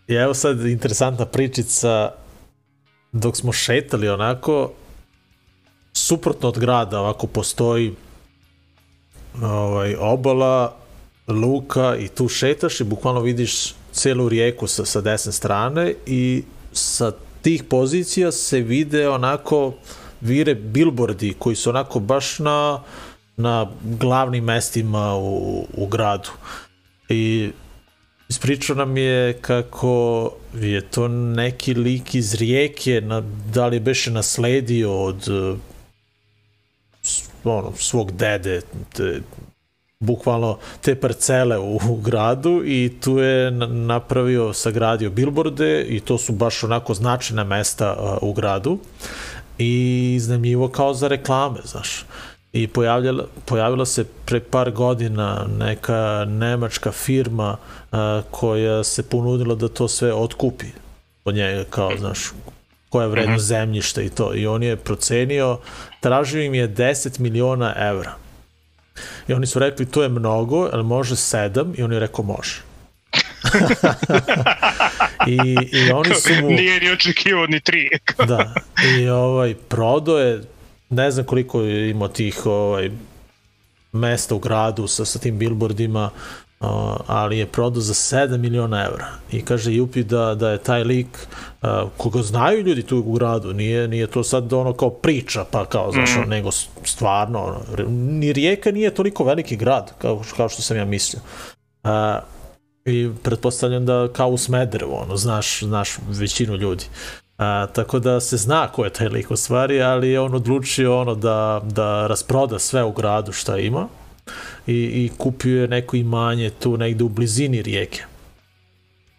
[0.07, 2.11] I evo sad interesantna pričica
[3.11, 4.71] dok smo šetali onako
[5.93, 7.95] suprotno od grada ovako postoji
[9.41, 10.75] ovaj, obala
[11.27, 17.11] luka i tu šetaš i bukvalno vidiš celu rijeku sa, sa desne strane i sa
[17.41, 19.73] tih pozicija se vide onako
[20.25, 22.83] vire bilbordi koji su onako baš na,
[23.37, 26.29] na glavnim mestima u, u gradu.
[27.09, 27.51] I
[28.29, 33.23] ispričao nam je kako je to neki lik iz rijeke, na,
[33.53, 35.29] da li je beše nasledio od
[37.43, 38.61] ono, svog dede,
[38.93, 39.21] te,
[39.99, 46.33] bukvalno te parcele u, u gradu i tu je napravio, sagradio bilborde i to su
[46.33, 48.79] baš onako značajna mesta uh, u gradu
[49.57, 52.05] i iznajmljivo kao za reklame, znaš.
[52.53, 57.57] I pojavljala, pojavila se pre par godina neka nemačka firma
[57.91, 57.97] uh,
[58.31, 60.65] koja se ponudila da to sve otkupi
[61.25, 62.31] od njega, kao, znaš,
[62.89, 64.35] koja je vredno zemljišta i to.
[64.35, 65.59] I on je procenio,
[65.99, 68.15] tražio im je 10 miliona evra.
[69.27, 71.79] I oni su rekli, to je mnogo, ali može 7?
[71.79, 72.61] I on je rekao, može.
[75.27, 75.39] I,
[75.71, 76.49] I oni su mu...
[76.49, 77.89] Nije ni očekivao ni tri.
[78.27, 78.53] da.
[78.97, 80.41] I ovaj, prodo je,
[80.89, 82.91] ne znam koliko je imao tih ovaj,
[83.91, 86.09] mesta u gradu sa, sa tim billboardima,
[86.59, 86.67] uh,
[87.07, 89.07] ali je prodao za 7 miliona evra.
[89.31, 91.07] I kaže Jupi da, da je taj lik,
[91.61, 95.65] uh, koga znaju ljudi tu u gradu, nije, nije to sad ono kao priča, pa
[95.65, 96.29] kao, znaš, mm.
[96.29, 96.51] nego
[96.83, 101.21] stvarno, ono, ni Rijeka nije toliko veliki grad, kao, kao što sam ja mislio.
[101.83, 101.89] Uh,
[102.85, 106.85] I pretpostavljam da kao u Smederevu, ono, znaš, znaš većinu ljudi.
[107.37, 110.99] A, tako da se zna ko je taj lik u stvari, ali je on odlučio
[111.01, 113.87] ono da, da rasproda sve u gradu šta ima
[114.67, 118.03] i, i kupio je neko imanje tu negde u blizini rijeke.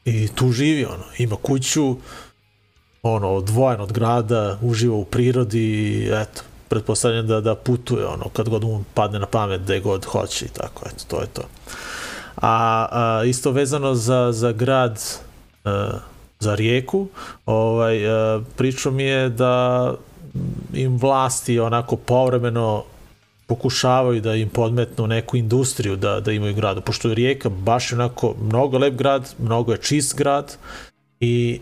[0.05, 1.97] I tu živi ono, ima kuću,
[3.03, 8.49] ono, odvojen od grada, uživa u prirodi i eto, pretpostavljam da, da putuje ono, kad
[8.49, 11.43] god mu padne na pamet gde god hoće i tako, eto, to je to.
[12.37, 15.03] A, a isto vezano za, za grad,
[15.65, 15.91] a,
[16.41, 17.09] za rijeku,
[17.47, 19.95] ovaj, a, pričao mi je da
[20.75, 22.85] im vlasti onako povremeno
[23.47, 28.35] pokušavaju da im podmetnu neku industriju da, da imaju gradu, pošto je Rijeka baš onako
[28.43, 30.57] mnogo lep grad, mnogo je čist grad
[31.21, 31.61] i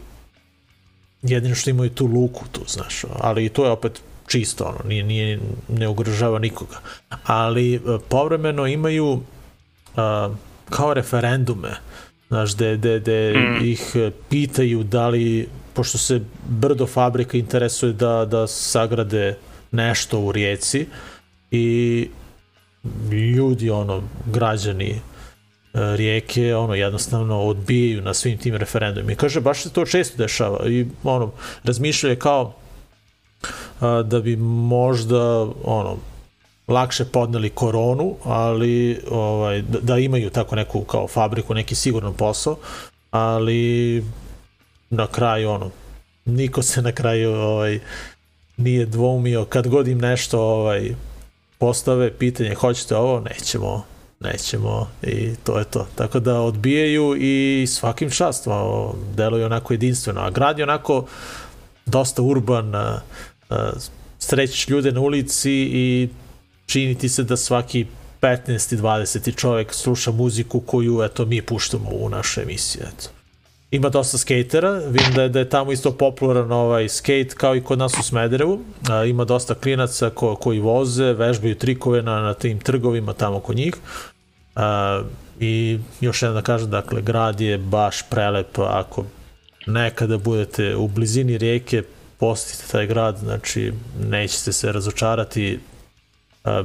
[1.23, 5.41] jedino što imaju tu luku tu, znaš, ali to je opet čisto, ono, nije, nije,
[5.69, 6.81] ne ugrožava nikoga.
[7.27, 9.21] Ali povremeno imaju uh,
[10.71, 11.77] kao referendume,
[12.29, 13.65] znaš, gde, gde, gde mm.
[13.65, 13.97] ih
[14.29, 19.37] pitaju da li, pošto se brdo fabrika interesuje da, da sagrade
[19.71, 20.87] nešto u rijeci
[21.51, 22.09] i
[23.11, 25.01] ljudi, ono, građani
[25.75, 29.13] rijeke ono jednostavno odbijaju na svim tim referendumima.
[29.13, 31.33] I kaže, baš se to često dešava i ono,
[31.65, 32.55] razmišljaju kao
[33.81, 35.97] a, da bi možda ono,
[36.69, 42.57] lakše podneli koronu, ali ovaj, da, da imaju tako neku kao fabriku, neki siguran posao,
[43.11, 44.05] ali
[44.91, 45.71] na kraju ono,
[46.25, 47.81] niko se na kraju ovaj,
[48.57, 50.95] nije dvoumio kad god im nešto ovaj,
[51.59, 53.85] postave pitanje hoćete ovo, nećemo,
[54.21, 55.87] nećemo i to je to.
[55.95, 61.07] Tako da odbijaju i svakim častom deluju onako jedinstveno, a grad je onako
[61.87, 62.73] dosta urban,
[64.19, 66.09] srećeš ljude na ulici i
[66.67, 67.87] čini ti se da svaki
[68.21, 68.77] 15.
[68.77, 69.37] 20.
[69.37, 73.09] čovek sluša muziku koju eto mi puštamo u našoj emisiji eto.
[73.71, 77.61] Ima dosta skatera, vidim da je, da je tamo isto popularan ovaj skate kao i
[77.61, 78.61] kod nas u Smederevu.
[78.91, 83.57] A, ima dosta klinaca ko, koji voze, vežbaju trikove na, na tim trgovima tamo kod
[83.57, 83.75] njih.
[84.57, 85.03] A,
[85.41, 89.05] I još jedno da kažem, dakle, grad je baš prelep ako
[89.67, 91.83] nekada budete u blizini rijeke,
[92.19, 93.73] postite taj grad, znači
[94.09, 95.59] nećete se razočarati.
[96.45, 96.63] A,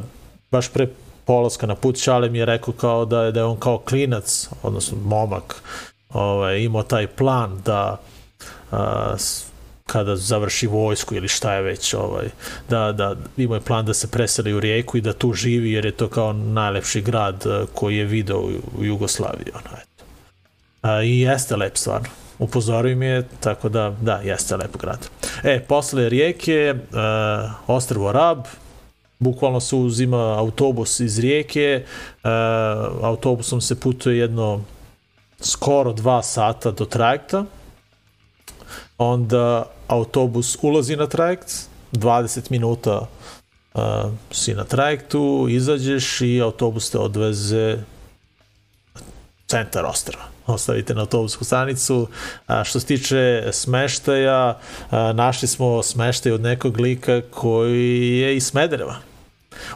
[0.51, 0.87] baš pre
[1.25, 4.97] polaska na put Šale mi je rekao kao da da je on kao klinac, odnosno
[5.03, 5.63] momak,
[6.09, 8.01] ovaj, imao taj plan da
[8.71, 9.15] a,
[9.85, 12.29] kada završi vojsku ili šta je već, ovaj,
[12.69, 15.85] da, da imao je plan da se preseli u Rijeku i da tu živi jer
[15.85, 19.51] je to kao najlepši grad koji je video u, Jugoslaviji.
[19.53, 20.03] Ono, eto.
[20.81, 22.07] A, I jeste lep stvarno.
[22.39, 25.09] Upozorio mi je, tako da, da, jeste lep grad.
[25.43, 28.45] E, posle Rijeke, uh, Ostrvo Rab,
[29.19, 32.29] bukvalno se uzima autobus iz Rijeke, uh,
[33.01, 34.61] autobusom se putuje jedno
[35.39, 37.45] skoro dva sata do trajekta,
[38.97, 41.53] onda autobus ulazi na trajekt,
[41.91, 43.07] 20 minuta
[43.73, 43.81] uh,
[44.31, 47.77] si na trajektu, izađeš i autobus te odveze
[49.47, 50.23] centar ostrava.
[50.47, 52.07] Ostavite na autobusku stanicu.
[52.47, 54.59] A, što se tiče smeštaja,
[54.91, 59.08] a, našli smo smeštaj od nekog lika koji je iz Smedereva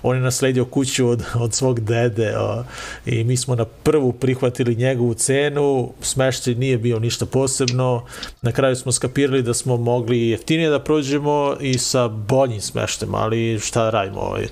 [0.01, 2.63] on je nasledio kuću od, od svog dede o,
[3.05, 8.05] i mi smo na prvu prihvatili njegovu cenu, smeštaj nije bio ništa posebno,
[8.41, 13.59] na kraju smo skapirali da smo mogli jeftinije da prođemo i sa boljim smeštem, ali
[13.59, 14.43] šta da radimo ovaj.
[14.43, 14.49] E,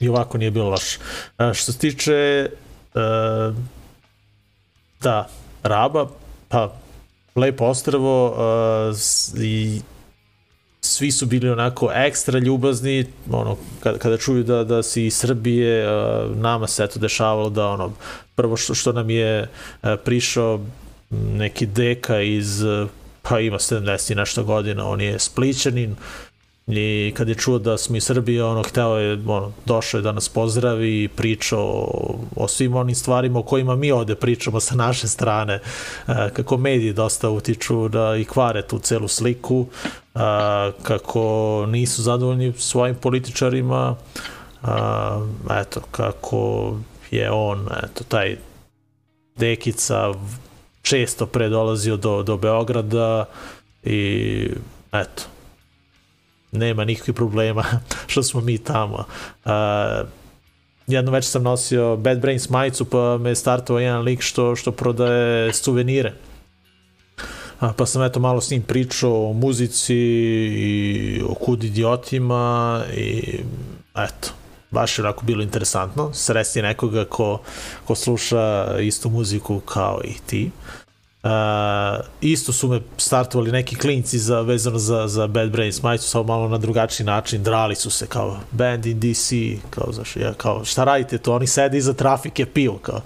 [0.00, 0.98] I ovako nije bilo loše.
[1.38, 2.48] E, što se tiče e,
[5.00, 5.28] da,
[5.62, 6.06] Raba,
[6.48, 6.72] pa
[7.36, 8.96] lepo ostravo uh,
[9.42, 9.80] i
[10.86, 15.86] svi su bili onako ekstra ljubazni, ono, kada, kada čuju da, da si iz Srbije,
[16.34, 17.92] nama se eto dešavalo da ono,
[18.34, 19.48] prvo što, što nam je
[20.04, 20.60] prišao
[21.10, 22.62] neki deka iz,
[23.22, 25.96] pa ima 70 i nešto godina, on je spličanin,
[26.66, 30.12] I kad je čuo da smo iz Srbije, ono, hteo je, ono, došao je da
[30.12, 31.88] nas pozdravi i pričao
[32.36, 35.60] o, svim onim stvarima o kojima mi ovde pričamo sa naše strane, e,
[36.32, 39.66] kako mediji dosta utiču da i kvare tu celu sliku,
[40.14, 40.18] e,
[40.82, 43.96] kako nisu zadovoljni svojim političarima,
[44.62, 44.66] e,
[45.60, 46.74] eto, kako
[47.10, 48.36] je on, eto, taj
[49.36, 50.14] Dekica
[50.82, 53.24] često predolazio do, do Beograda
[53.82, 54.50] i
[54.92, 55.22] eto,
[56.56, 57.64] nema nikakvih problema
[58.06, 59.04] što smo mi tamo.
[59.44, 59.52] Uh,
[60.86, 65.52] jedno već sam nosio Bad Brains majicu pa me startovao jedan lik što, što prodaje
[65.52, 66.12] suvenire.
[67.60, 69.96] A, pa sam eto malo s njim pričao o muzici
[70.56, 73.38] i o kud idiotima i
[73.96, 74.28] eto,
[74.70, 77.40] baš je onako bilo interesantno sresti nekoga ko,
[77.84, 80.50] ko sluša istu muziku kao i ti.
[80.54, 80.85] Uh,
[81.26, 86.24] Uh, isto su me startovali neki klinci za, vezano za, za Bad Brains majicu, samo
[86.24, 89.32] malo na drugačiji način, drali su se kao band in DC,
[89.70, 93.00] kao, znaš, ja, kao šta radite to, oni sede iza trafike, piju, kao,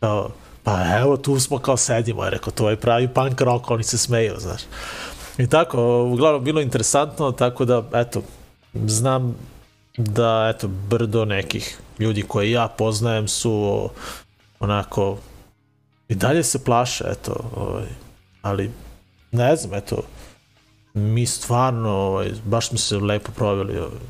[0.00, 0.30] kao
[0.62, 3.98] pa evo tu smo kao sedimo, je rekao, to je pravi punk rock, oni se
[3.98, 4.62] smeju, znaš.
[5.38, 8.22] I tako, uglavnom bilo interesantno, tako da, eto,
[8.74, 9.36] znam
[9.96, 13.88] da, eto, brdo nekih ljudi koje ja poznajem su
[14.60, 15.16] onako
[16.08, 17.86] I dalje se plaše, eto, ovaj,
[18.42, 18.70] ali
[19.32, 20.02] ne znam, eto,
[20.94, 24.00] mi stvarno, ovaj, baš smo se lepo proveli, ovaj,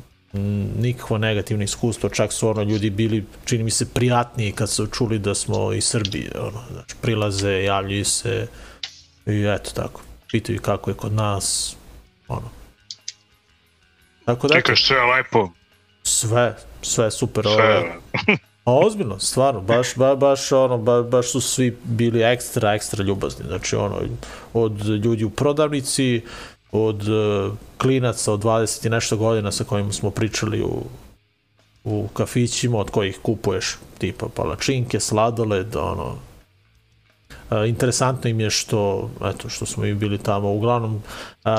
[0.79, 5.19] nikakvo negativno iskustvo, čak su ono ljudi bili, čini mi se, prijatniji kad su čuli
[5.19, 8.47] da smo iz Srbije, ono, znači, prilaze, javljaju se
[9.27, 11.77] i eto tako, pitaju kako je kod nas,
[12.29, 12.51] ono.
[14.25, 15.51] Tako da, Čekaš sve lepo.
[16.03, 17.45] Sve, sve super.
[17.45, 17.79] Sve.
[17.79, 17.91] Ovaj,
[18.67, 23.45] A ozbiljno, stvarno, baš, ba, baš, ono, ba, baš su svi bili ekstra, ekstra ljubazni.
[23.47, 24.01] Znači, ono,
[24.53, 26.23] od ljudi u prodavnici,
[26.73, 30.83] od uh, klinaca od 20 i nešto godina sa kojima smo pričali u,
[31.85, 36.15] u kafićima od kojih kupuješ tipa palačinke, sladoled, ono,
[37.51, 41.51] Uh, interesantno im je što, eto, što smo i bili tamo, uglavnom uh,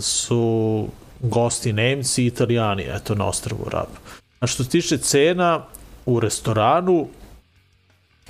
[0.00, 0.86] su
[1.20, 3.88] gosti Nemci i Italijani, eto, na ostrvu Rab.
[4.40, 5.66] A što se tiče cena
[6.06, 7.08] u restoranu,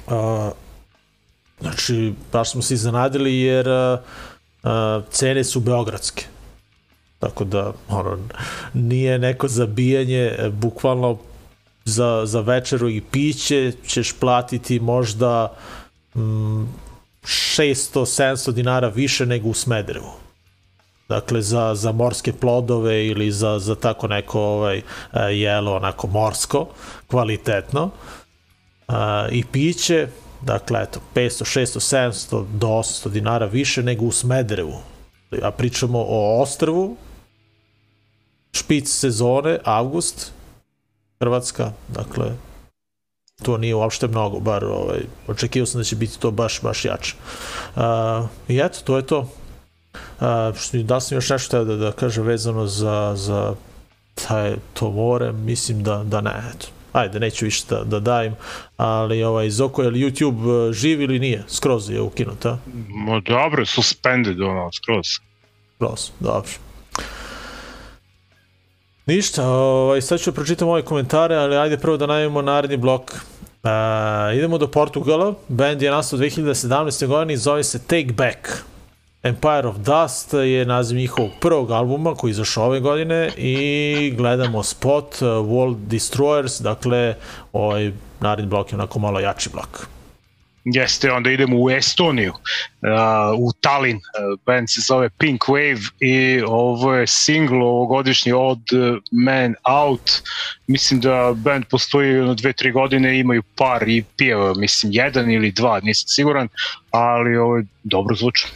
[0.07, 0.49] uh,
[1.61, 3.99] znači, baš smo se iznenadili jer uh,
[5.11, 6.25] cene su beogradske.
[7.19, 8.19] Tako da, ono,
[8.75, 11.19] nije neko zabijanje, bukvalno
[11.85, 15.57] za, za večeru i piće ćeš platiti možda
[16.15, 16.65] mm,
[17.23, 20.20] 600-700 dinara više nego u Smederevu.
[21.11, 24.83] Dakle, za, za morske plodove ili za, za tako neko ovaj, e,
[25.21, 26.67] jelo onako morsko,
[27.07, 27.91] kvalitetno.
[28.89, 30.09] A, I piće,
[30.43, 34.79] dakle, eto, 500, 600, 700 do 800 dinara više nego u Smederevu.
[35.43, 36.97] A pričamo o ostrvu,
[38.53, 40.33] špic sezone, avgust,
[41.21, 42.33] Hrvatska, dakle,
[43.43, 47.15] to nije uopšte mnogo, bar ovaj, očekivao sam da će biti to baš, baš jače.
[47.77, 47.83] Uh,
[48.49, 49.29] I eto, to je to.
[49.95, 53.55] Uh, što, da sam još nešto da, da kažem vezano za, za
[54.15, 56.67] taj, to more, mislim da, da ne, eto.
[56.93, 58.37] Ajde, neću više da, da dajem,
[58.77, 61.45] ali ovaj, Zoko, je li YouTube živ ili nije?
[61.49, 62.59] Skroz je ukinut, a?
[62.89, 65.07] Ma dobro, suspended ono, skroz.
[65.75, 66.51] Skroz, dobro.
[69.07, 73.13] Ništa, ovaj, sad ću pročitam ove komentare, ali ajde prvo da najavimo naredni blok.
[73.63, 77.07] Uh, idemo do Portugala, band je nastao 2017.
[77.07, 78.70] godine i zove se Take Back.
[79.23, 85.15] Empire of Dust je naziv njihovog prvog albuma koji izašao ove godine i gledamo spot
[85.15, 87.15] uh, World Destroyers, dakle
[87.53, 89.87] ovaj naredni blok je onako malo jači blok.
[90.65, 96.43] Jeste, onda idemo u Estoniju, uh, u Tallinn, uh, band se zove Pink Wave i
[96.47, 98.61] ovo je single ovogodišnji od
[99.11, 100.11] Man Out.
[100.67, 105.53] Mislim da band postoji jedno dve, tri godine, imaju par i pijeva, mislim jedan ili
[105.53, 106.49] dva, nisam siguran,
[106.91, 108.47] ali ovo je dobro zvuči.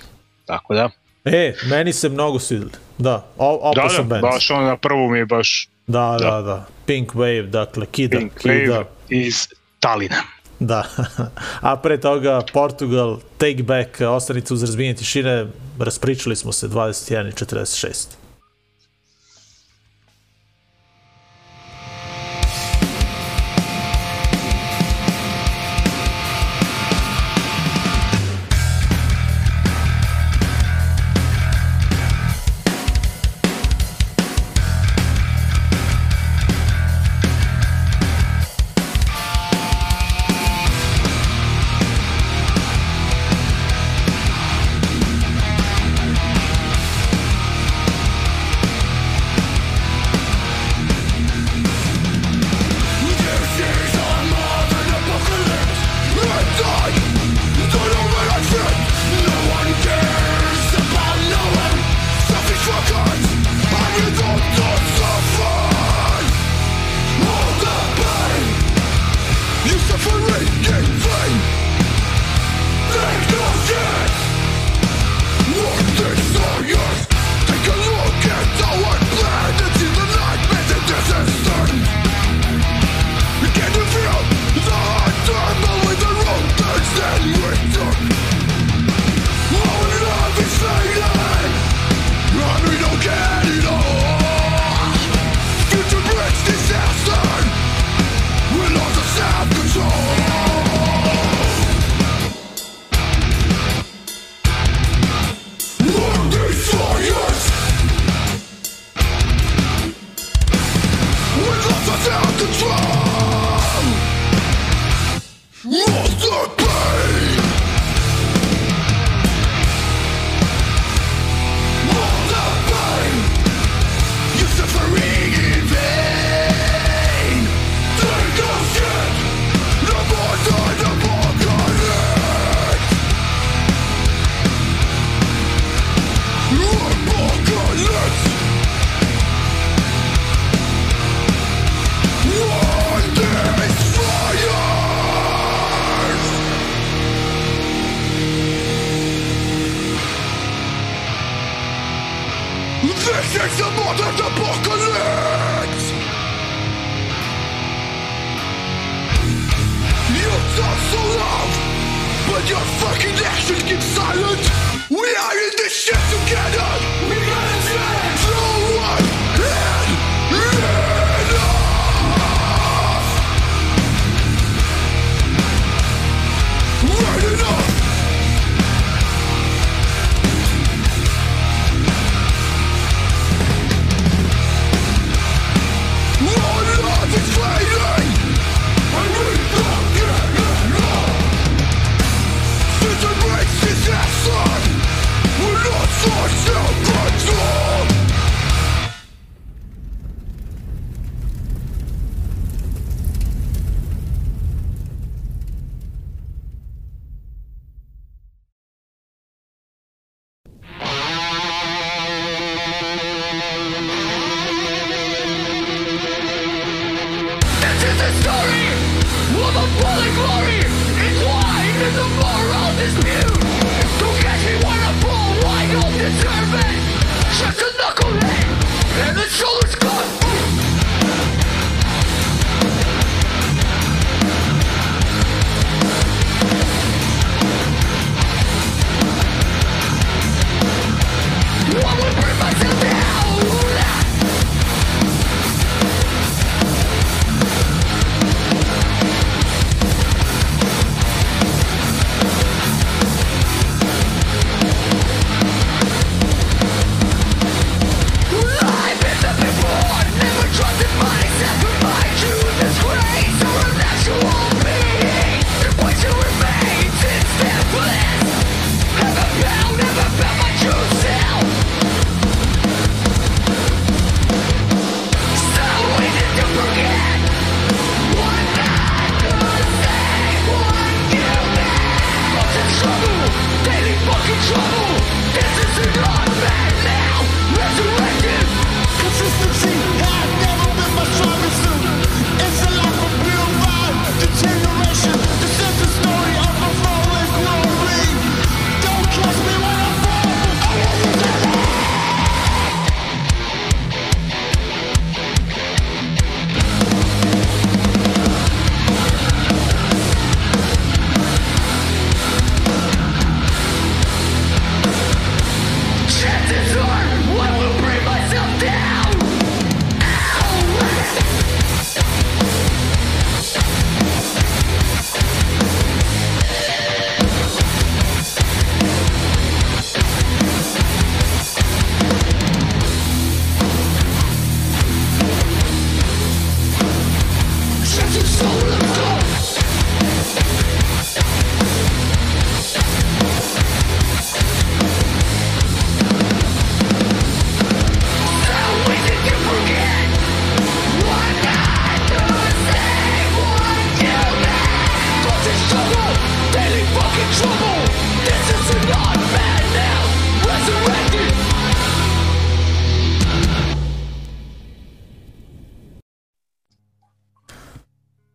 [0.46, 0.90] Tako da.
[1.24, 2.70] E, meni se mnogo svidili.
[2.98, 4.22] Da, o, Da, da, band.
[4.22, 6.42] baš ono na prvu mi je baš Da, da, da.
[6.42, 6.66] da.
[6.86, 8.52] Pink Wave, dakle, Kida, Pink Kida.
[8.52, 9.48] Wave iz
[9.80, 10.22] Talina.
[10.60, 10.84] Da.
[11.60, 15.46] A pre toga Portugal, Take Back, Ostanica uz razbijenje tišine,
[15.78, 18.23] raspričali smo se 21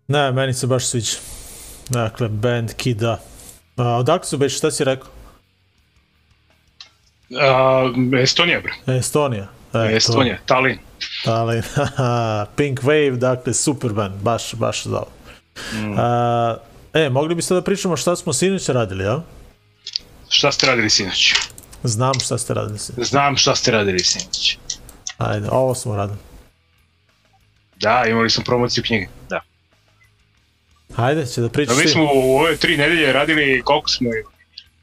[0.09, 1.17] Ne, meni se baš sviđa.
[1.89, 3.19] Dakle, band Kida.
[3.77, 5.07] A, odakle su već, šta si rekao?
[7.41, 8.97] A, Estonija, bre.
[8.97, 9.47] Estonija.
[9.73, 10.79] E, Estonija, Tallinn.
[11.23, 15.11] To, ali, haha, Pink Wave, dakle, super band, baš, baš za ovo.
[15.97, 16.57] A,
[16.93, 19.21] e, mogli biste da pričamo šta smo sinoć radili, ja?
[20.29, 21.33] Šta ste radili sinoć?
[21.83, 23.07] Znam šta ste radili sinoć.
[23.07, 24.57] Znam šta ste radili sinoć.
[25.17, 26.19] Ajde, ovo smo radili.
[27.75, 29.07] Da, imali smo promociju knjige.
[29.29, 29.41] Da.
[30.95, 31.89] Ajde, će da Da, pričaš mi ti.
[31.89, 34.09] smo u ove tri nedelje radili, koliko smo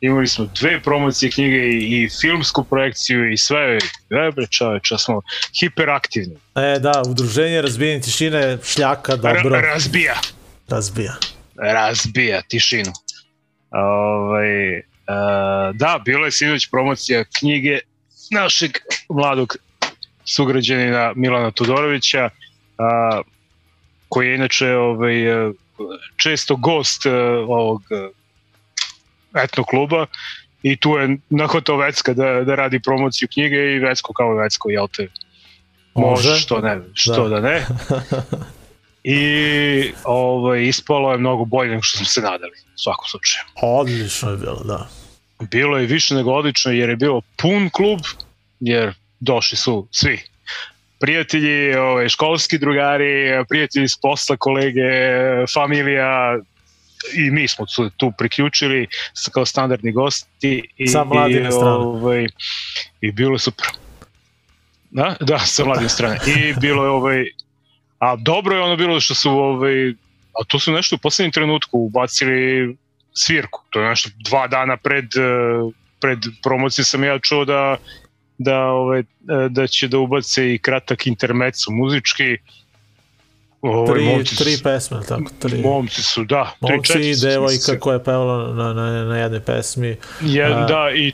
[0.01, 0.27] imali?
[0.27, 3.79] Smo dve promocije knjige i, i filmsku projekciju i sve.
[4.11, 5.21] E, bre, čoveče, smo
[5.61, 6.35] hiperaktivni.
[6.55, 10.15] E, da, udruženje razbijenje tišine, šljaka, dobro, Ra- razbija.
[10.69, 11.13] razbija.
[11.57, 12.93] razbija tišinu.
[13.71, 14.83] Ovaj, e,
[15.75, 17.79] da, bila je sinoć promocija knjige
[18.31, 18.71] našeg
[19.09, 19.57] mladog
[20.25, 22.31] sugrađanina Milana Todorovića,
[22.79, 23.21] a,
[24.09, 25.53] koji je inače ovaj, e,
[26.17, 27.11] često gost e,
[27.49, 28.09] ovog e,
[29.43, 30.07] etno kluba
[30.63, 34.89] i tu je nahvatao Vecka da, da radi promociju knjige i Vecko kao Vecko, jel
[34.97, 35.09] te?
[35.95, 36.41] Može, Može.
[36.41, 37.49] što ne, što da, Da.
[37.49, 37.67] ne.
[39.19, 43.45] I ovaj, ispalo je mnogo bolje nego što smo se nadali, u svakom slučaju.
[43.63, 44.89] Odlično je bilo, da.
[45.51, 48.01] Bilo je više nego odlično jer je bio pun klub,
[48.61, 50.23] jer došli su svi
[51.01, 54.83] prijatelji, ovaj, školski drugari, prijatelji s posla, kolege,
[55.55, 56.39] familija
[57.15, 58.87] i mi smo tu, tu priključili
[59.33, 61.71] kao standardni gosti i, Sa mladine i, strane.
[61.71, 62.27] ovaj,
[63.01, 63.67] i bilo je super.
[64.91, 66.19] Da, da, sa mladine strane.
[66.27, 67.25] I bilo je ovaj,
[67.99, 69.91] a dobro je ono bilo što su ovaj,
[70.41, 72.77] a to su nešto u poslednjem trenutku ubacili
[73.15, 73.63] svirku.
[73.71, 77.77] To je nešto dva dana pred, eh, pred promocije sam ja čuo da
[78.39, 79.03] da ovaj,
[79.51, 82.37] da će da ubace i kratak intermezzo muzički.
[83.63, 85.31] Ovaj, Tri, momci su- tri pesme, tako?
[85.39, 85.63] Tri.
[85.63, 86.53] Momci su, da.
[86.61, 89.97] tri, Momci četiri i devojka mislim, koja je pevala na, na, na jednoj pesmi.
[90.21, 91.13] Je, A- da, i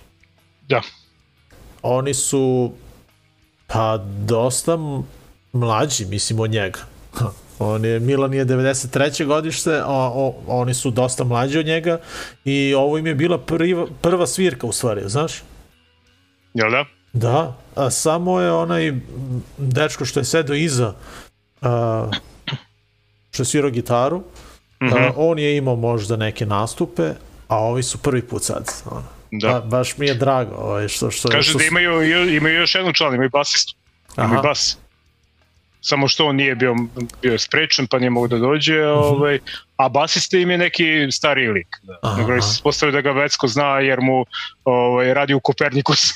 [1.83, 2.73] Oni su
[3.67, 4.79] pa dosta
[5.53, 6.79] mlađi, mislim, od njega.
[7.59, 9.25] On je, Milan je 93.
[9.27, 12.01] godište, a o, oni su dosta mlađi od njega
[12.45, 15.33] i ovo im je bila prva, prva svirka u stvari, znaš?
[16.55, 16.85] jel da?
[17.13, 18.93] Da, a samo je onaj
[19.59, 20.95] dečko što je sedao iza,
[21.63, 22.11] a,
[23.31, 24.23] što je svirao gitaru,
[24.83, 24.95] Mhm.
[24.95, 27.11] uh, on je imao možda neke nastupe,
[27.49, 28.71] a ovi su prvi put sad.
[28.91, 29.03] Ono.
[29.31, 29.49] Da.
[29.49, 32.93] Ba, baš mi je drago ovaj, što, što, Kaže što da imaju, imaju još jednu
[32.93, 33.75] član, imaju basistu.
[34.19, 34.43] Imaju Aha.
[34.43, 34.79] bas.
[35.81, 36.75] Samo što on nije bio,
[37.23, 38.89] bio sprečen, pa nije mogo da dođe, Mhm.
[38.91, 39.39] ovaj,
[39.77, 41.67] a basista im je neki stariji lik.
[41.83, 42.17] Da.
[42.17, 44.25] Nego se ispostavio da ga Vecko zna jer mu
[44.65, 46.15] ovaj, radi u Kopernikusu.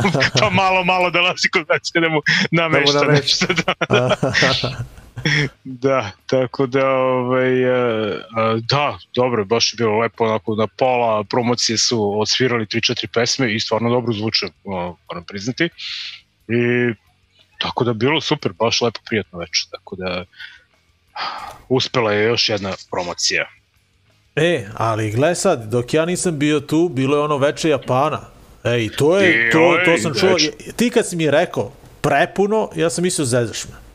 [0.40, 3.46] pa malo, malo dolazi kod Vecka da mu namešta namešta.
[3.46, 3.62] nešto.
[3.88, 4.16] Da.
[5.64, 8.20] Da, tako da, ovaj, e, e,
[8.70, 13.60] da, dobro, baš je bilo lepo, onako, na pola promocije su odsvirali 3-4 pesme i
[13.60, 15.68] stvarno dobro zvuče, o, moram priznati.
[16.48, 16.94] I
[17.58, 20.24] tako da bilo super, baš lepo, prijatno večer, tako da
[21.68, 23.46] uspela je još jedna promocija.
[24.36, 28.35] E, ali gle sad, dok ja nisam bio tu, bilo je ono veče Japana.
[28.64, 30.36] Ej, to je, to, ovaj to sam čuo.
[30.76, 33.86] Ti kad si mi rekao prepuno, ja sam mislio zezaš me.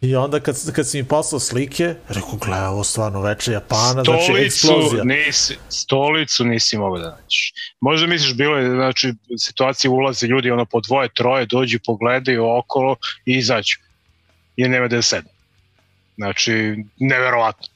[0.00, 4.24] I onda kad, kad si mi poslao slike, rekao, gle, ovo stvarno veče Japana, znači
[4.24, 5.04] Stolicu, eksplozija.
[5.04, 7.52] nisi, stolicu nisi mogao da nađeš.
[7.80, 12.96] Možda misliš, bilo je, znači, situacije ulaze ljudi, ono, po dvoje, troje, dođu, pogledaju okolo
[13.26, 13.78] i izađu.
[14.56, 15.30] I nema da sedne.
[16.16, 17.66] Znači, neverovatno.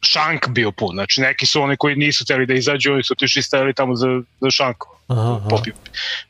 [0.00, 3.42] Šank bio pun, znači neki su oni koji nisu teli da izađu, oni su otišli
[3.42, 4.06] stajali tamo za,
[4.40, 5.74] za šanku Aha, popiju,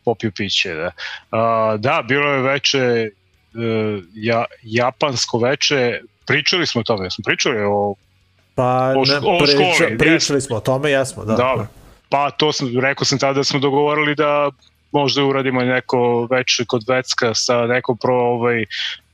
[0.05, 0.75] popiju piće.
[0.75, 0.91] Da,
[1.31, 3.11] A, da bilo je veče, e,
[4.15, 7.95] ja, japansko veče, pričali smo o tome, smo pričali o
[8.57, 11.35] Pa, O ne, o priča, školi, pričali smo o tome, jesmo, da.
[11.35, 11.67] Da,
[12.09, 14.51] pa to sam, rekao sam tada da smo dogovorili da
[14.93, 18.65] možda uradimo neko veče kod Vecka sa nekom pro ovaj,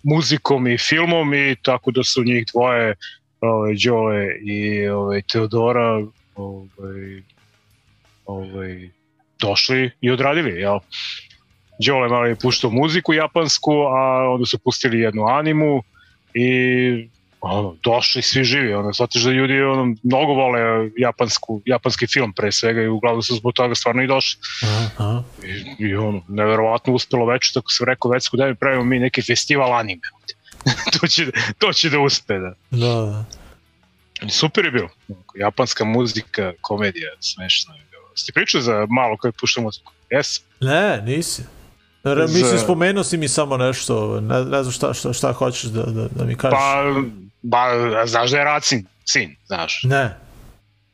[0.03, 2.95] muzikom i filmom i tako da su njih dvoje
[3.43, 7.23] ovaj, Đole i ovaj, Teodora ovaj,
[8.27, 8.89] ovaj,
[9.41, 10.79] došli i odradili, jel?
[11.87, 15.83] Đole malo je puštao muziku japansku, a onda su pustili jednu animu
[16.35, 17.09] i
[17.41, 22.53] ono, došli svi živi, ono, shvatiš da ljudi ono, mnogo vole japansku, japanski film pre
[22.53, 24.41] svega i uglavnom su zbog toga stvarno i došli.
[24.63, 25.23] Aha.
[25.45, 29.23] I, i ono, neverovatno uspelo već, tako sam rekao Vecku, daj mi pravimo mi neki
[29.23, 30.03] festival anime.
[31.01, 31.27] to, će,
[31.59, 32.55] to će da uspe, da.
[32.71, 33.25] Da, da.
[34.29, 34.89] Super je bilo.
[35.35, 38.05] Japanska muzika, komedija, smešno je bilo.
[38.15, 39.93] Ste pričali za malo koji pušta muziku?
[40.11, 40.41] Jes?
[40.61, 41.43] Ne, nisi.
[42.05, 45.63] Re, Za- mislim, spomenuo si mi samo nešto, ne, ne znam šta, šta, šta hoćeš
[45.63, 46.59] da, da, da mi kažeš.
[46.59, 46.85] Pa,
[47.43, 47.67] ba,
[48.07, 49.81] znaš da je Racin, sin, znaš.
[49.83, 50.17] Ne,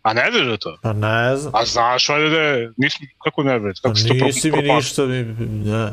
[0.03, 0.79] A ne znaš da to?
[0.83, 1.53] pa ne znam.
[1.57, 4.63] A znaš, valjda da je, nisam, kako ne Pa kako se to pro- nisi mi
[4.63, 5.23] ništa, mi,
[5.65, 5.91] ne.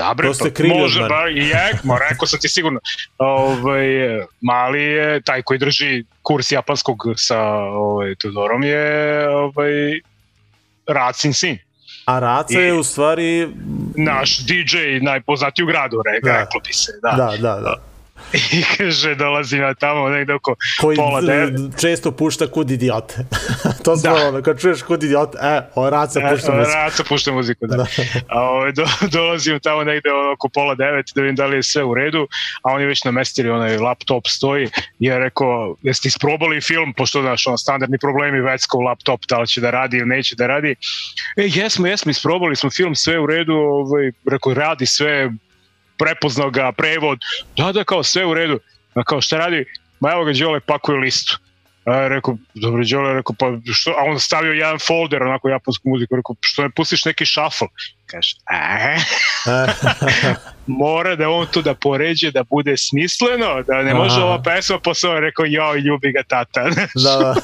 [0.00, 2.80] Da bre, To ste pa krili od može, bar je, ma rekao sam ti sigurno.
[3.18, 3.86] Ovaj,
[4.40, 8.84] mali je, taj koji drži kurs japanskog sa ovaj, Teodorom je
[9.28, 10.00] ovaj,
[10.86, 11.58] Racin sin.
[12.04, 13.48] A Raca I- je u stvari...
[13.96, 16.38] Naš DJ najpoznatiji u gradu, re, Da.
[16.40, 16.92] reklo bi se.
[17.02, 17.10] Da.
[17.10, 17.89] Da, da, da.
[18.32, 21.52] I kaže, dolazim ja tamo negde oko Koji pola devet.
[21.80, 23.14] često pušta kud idiote.
[23.84, 24.28] to smo Da.
[24.28, 26.74] ono, kad čuješ kud idiote, e, o Raca pušta muziku.
[26.74, 27.76] Raca pušta muziku, da.
[27.76, 27.86] Da.
[28.28, 28.86] A, ovaj, do,
[29.18, 32.28] dolazim tamo negde oko pola devet da vidim da li je sve u redu,
[32.62, 34.68] a oni već namestili onaj laptop stoji
[34.98, 39.46] i ja rekao, jeste isprobali film, pošto znaš, ono, standardni problemi Veckov laptop, da li
[39.46, 40.74] će da radi ili neće da radi.
[41.36, 45.30] E, jesmo, jesmo, isprobali smo film, sve u redu, ovaj, rekao, radi sve,
[46.00, 47.18] prepoznao ga, prevod,
[47.56, 48.58] da, da, kao sve u redu.
[48.94, 49.64] A kao šta radi?
[50.00, 51.38] Ma evo ga Đole pakuje listu.
[51.84, 56.16] A rekao, dobro Đole, rekao, pa što, a on stavio jedan folder, onako japansku muziku,
[56.16, 57.68] rekao, što ne pustiš neki shuffle?
[58.10, 58.96] Kaže, e,
[60.66, 64.24] mora da on to da poređe, da bude smisleno, da ne može Aha.
[64.24, 66.64] ova pesma, posle on rekao, joj, ljubi ga tata.
[67.04, 67.34] da, da.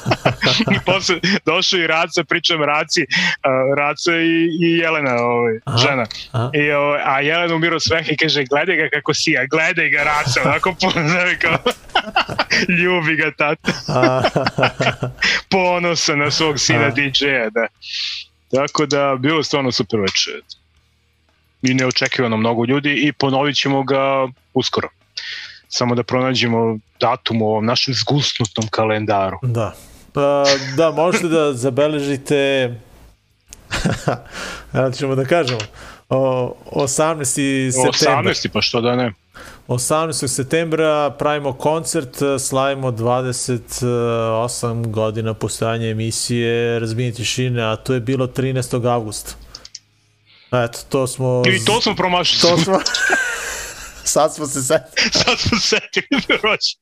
[0.75, 1.15] I posle
[1.45, 3.05] došao i Raca, pričam Raci,
[3.43, 5.77] a, Raca i, i Jelena, ovaj, Aha.
[5.77, 6.05] žena.
[6.31, 6.49] Aha.
[6.53, 10.41] I, ovaj, a Jelena umiru sveh i kaže, gledaj ga kako sija, gledaj ga Raca,
[10.45, 10.93] onako puno,
[11.41, 11.57] kao,
[12.67, 14.21] ljubi ga tata, A,
[15.49, 16.89] ponosan na svog sina A.
[16.89, 17.67] DJ-a, da.
[18.51, 20.41] Tako da, bilo je stvarno super večer.
[21.61, 24.89] I neočekivano mnogo ljudi i ponovit ćemo ga uskoro.
[25.69, 29.39] Samo da pronađemo datum u ovom našem zgusnutom kalendaru.
[29.41, 29.75] da.
[30.13, 30.43] Pa,
[30.77, 32.71] da, možete da zabeležite
[34.73, 35.59] Evo ćemo da kažemo
[36.09, 37.71] o, 18.
[37.71, 38.47] septembar 18.
[38.53, 39.13] pa što da ne.
[39.67, 40.27] 18.
[40.27, 48.89] septembra pravimo koncert, slavimo 28 godina postojanja emisije Razbijenje tišine, a to je bilo 13.
[48.89, 49.31] avgusta.
[50.51, 51.43] Eto, to smo...
[51.47, 52.41] I to smo promašili.
[52.41, 52.79] to smo...
[54.13, 55.11] Sad smo se setili.
[55.23, 56.77] Sad smo setili proći.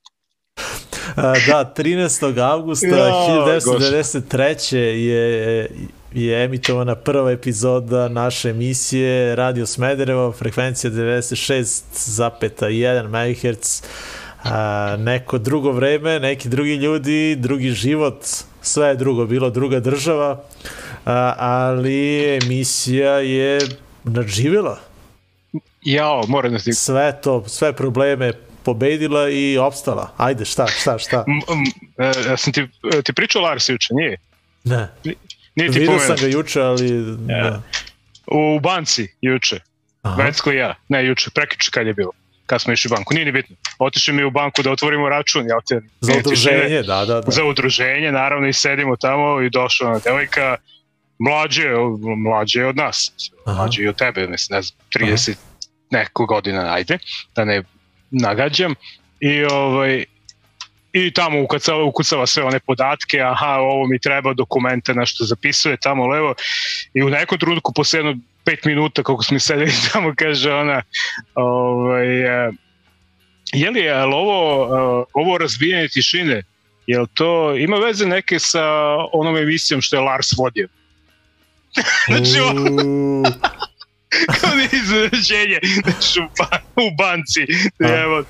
[1.15, 2.41] A, Da, 13.
[2.41, 4.75] avgusta Ja, 1993.
[4.75, 5.69] je,
[6.15, 13.81] je emitovana prva epizoda naše emisije Radio Smederevo, frekvencija 96,1 MHz.
[14.43, 18.25] a, neko drugo vreme, neki drugi ljudi, drugi život,
[18.61, 20.43] sve je drugo, bilo druga država,
[21.05, 23.59] a, ali emisija je
[24.03, 24.79] nadživjela
[25.81, 26.73] Jao, moram da ti...
[26.73, 30.11] sve to, sve probleme pobedila i opstala.
[30.17, 31.25] Ajde, šta, šta, šta?
[31.27, 31.63] M, m,
[32.05, 34.17] e, ja sam ti, e, ti pričao Lars juče, nije?
[34.63, 34.87] Ne,
[35.55, 36.91] Nije ti vidio sam ga juče, ali...
[37.27, 37.51] Ne.
[38.27, 39.59] U banci juče.
[40.01, 40.23] Aha.
[40.23, 40.75] Vecko i ja.
[40.89, 42.11] Ne, juče, prekiče kad je bilo.
[42.45, 43.13] Kad smo išli u banku.
[43.13, 43.55] Nije ni bitno.
[43.79, 45.47] Otišli mi u banku da otvorimo račun.
[45.47, 47.31] Ja te, Za udruženje, da, da, da.
[47.31, 50.57] Za udruženje, naravno, i sedimo tamo i došla ona devojka,
[51.19, 51.69] mlađe,
[52.17, 53.11] mlađe od nas,
[53.45, 53.57] Aha.
[53.57, 55.35] mlađe i od tebe, mislim, ne znam, 30
[55.91, 56.97] neko godina, ajde,
[57.35, 57.63] da ne
[58.11, 58.75] nagađam.
[59.19, 60.05] I ovaj,
[60.95, 66.07] i tamo ukucava, ukucava sve one podatke, aha, ovo mi treba, dokumente, nešto zapisuje tamo
[66.07, 66.35] levo.
[66.93, 68.15] I u nekom trenutku posle jedno
[68.45, 70.81] pet minuta kako smo sedeli tamo kaže ona
[71.35, 72.51] ovaj, e,
[73.53, 76.43] je li, je ovo, e, ovo razbijanje tišine
[76.87, 78.63] jel to ima veze neke sa
[79.13, 80.67] onom emisijom što je Lars vodio?
[82.07, 82.63] Znači ono
[84.41, 87.45] kao izraženje znači, u, ba, u banci
[87.79, 88.23] evo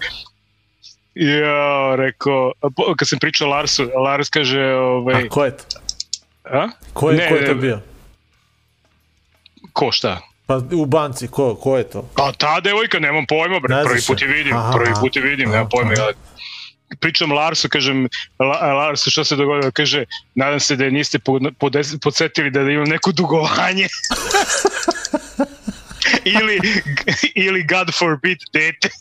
[1.15, 1.55] Ja,
[1.95, 2.51] rekao,
[2.97, 5.63] kad sam pričao Larsu, Lars kaže, ovaj, a ko je to?
[6.45, 6.69] a?
[6.93, 7.79] Ko je, Ne, ko je to bio?
[9.73, 10.21] ko šta?
[10.45, 12.09] Pa u banci, ko, ko je to?
[12.15, 14.27] Pa ta devojka, nemam pojma, bre, Ne prvi put je.
[14.27, 15.93] vidim, Aha, prvi put je vidim, Aha, nemam pojma.
[15.93, 16.01] aha.
[16.01, 16.11] Ja
[16.99, 18.07] pričam Larsu, kažem,
[18.39, 19.71] La, Larsu, šta se dogodilo?
[19.71, 20.05] Kaže,
[20.35, 23.87] nadam se da je niste pod- podes- podsjetili da imam neko dugovanje.
[26.35, 26.59] ili,
[27.35, 28.89] ili God forbid dete.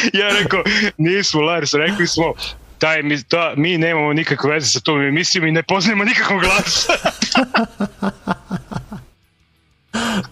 [0.20, 0.62] ja rekao,
[0.98, 2.34] nismo Lars, rekli smo,
[2.78, 6.92] taj, mi, ta, mi nemamo nikakve veze sa tom emisijom i ne poznajemo nikakvog glasa.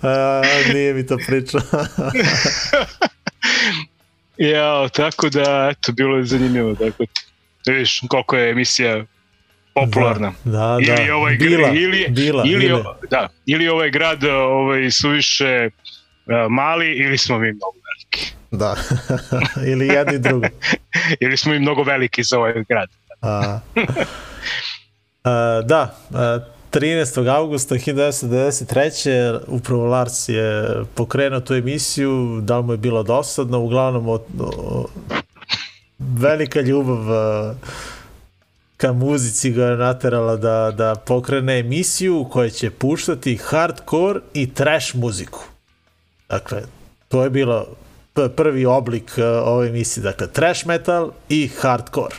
[0.03, 0.43] A,
[0.73, 1.61] nije mi to pričao.
[4.39, 6.73] Ja, tako da, eto, bilo je zanimljivo.
[6.73, 7.07] Dakle,
[7.67, 9.05] da vidiš koliko je emisija
[9.75, 10.33] popularna.
[10.45, 10.51] Da,
[10.87, 10.95] da.
[10.95, 12.79] ili ovaj gr- bila, ili, bila, ili, bila.
[12.81, 15.71] o- da, ili ovaj grad ovaj, suviše
[16.27, 17.78] uh, mali ili smo mi mnogo.
[18.51, 18.77] Da.
[19.73, 20.47] ili jedno i drugo.
[21.21, 22.89] Ili smo mi mnogo veliki za ovaj grad.
[23.23, 23.61] A,
[25.25, 26.39] a, da, a,
[26.73, 27.29] 13.
[27.29, 29.41] augusta 1993.
[29.47, 34.87] upravo Lars je pokrenuo tu emisiju, da mu je bilo dosadno, uglavnom o, o,
[35.99, 37.55] velika ljubav a,
[38.77, 44.97] ka muzici ga je naterala da, da pokrene emisiju koja će puštati hardcore i trash
[44.97, 45.45] muziku.
[46.29, 46.63] Dakle,
[47.09, 47.67] to je bilo
[48.19, 52.15] p- prvi oblik uh, ove emisije, dakle trash metal i hardcore.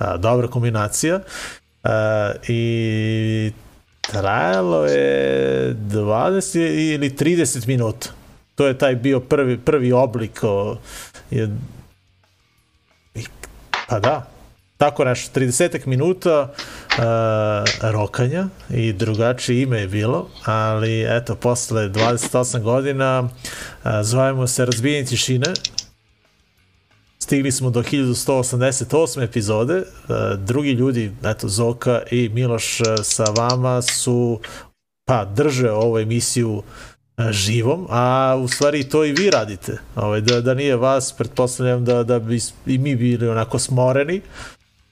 [0.00, 1.20] Uh, dobra kombinacija.
[1.84, 1.90] Uh,
[2.48, 3.52] I
[4.00, 8.08] trajalo je 20 ili 30 minuta.
[8.54, 10.40] To je taj bio prvi, prvi oblik
[11.30, 11.48] je,
[13.88, 14.26] pa da,
[14.76, 16.52] tako nešto, 30 minuta
[16.98, 24.64] uh, rokanja i drugačije ime je bilo, ali eto, posle 28 godina uh, zovemo se
[24.64, 25.46] Razbijenje tišine,
[27.18, 29.82] stigli smo do 1188 epizode,
[30.38, 34.40] drugi ljudi, eto, Zoka i Miloš sa vama su,
[35.04, 36.62] pa, drže ovu emisiju
[37.30, 39.78] živom, a u stvari to i vi radite.
[39.96, 44.20] Ovaj, da, da nije vas, pretpostavljam da, da bi i mi bili onako smoreni.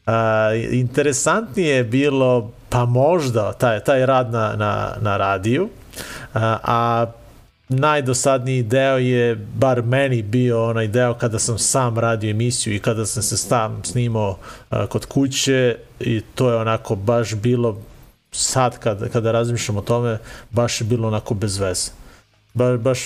[0.08, 5.68] A, interesantnije je bilo, pa možda, taj, taj rad na, na, na radiju,
[6.34, 7.06] a, a
[7.68, 13.06] najdosadniji deo je, bar meni bio onaj deo kada sam sam radio emisiju i kada
[13.06, 14.38] sam se sam snimao
[14.70, 17.78] a, kod kuće i to je onako baš bilo
[18.32, 20.18] sad kada, kada razmišljam o tome,
[20.50, 21.90] baš je bilo onako bez veze.
[22.54, 23.00] Ba, baš,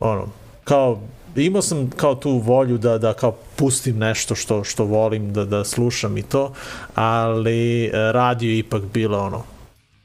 [0.00, 0.28] ono,
[0.64, 1.00] kao,
[1.36, 5.64] imao sam kao tu volju da, da kao pustim nešto što, što volim da, da
[5.64, 6.52] slušam i to,
[6.94, 9.42] ali e, radio je ipak bilo ono,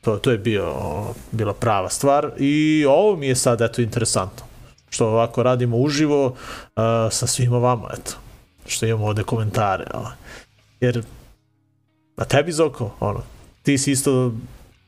[0.01, 0.73] to, to je bio,
[1.31, 4.45] bila prava stvar i ovo mi je sad eto interesantno
[4.89, 6.33] što ovako radimo uživo uh,
[7.11, 8.15] sa svima vama eto
[8.65, 10.11] što imamo ovde komentare ovaj.
[10.79, 11.03] jer
[12.15, 13.21] a tebi Zoko ono
[13.63, 14.31] ti si isto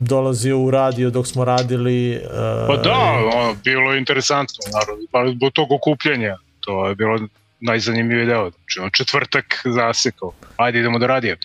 [0.02, 3.00] dolazio u radio dok smo radili uh, Pa da,
[3.36, 7.20] ono, bilo je interesantno, naravno, pa zbog tog okupljanja, to je bilo
[7.60, 8.50] najzanimljiviji deo.
[8.50, 11.38] Znači, ono, četvrtak zasekao, ajde idemo da radije.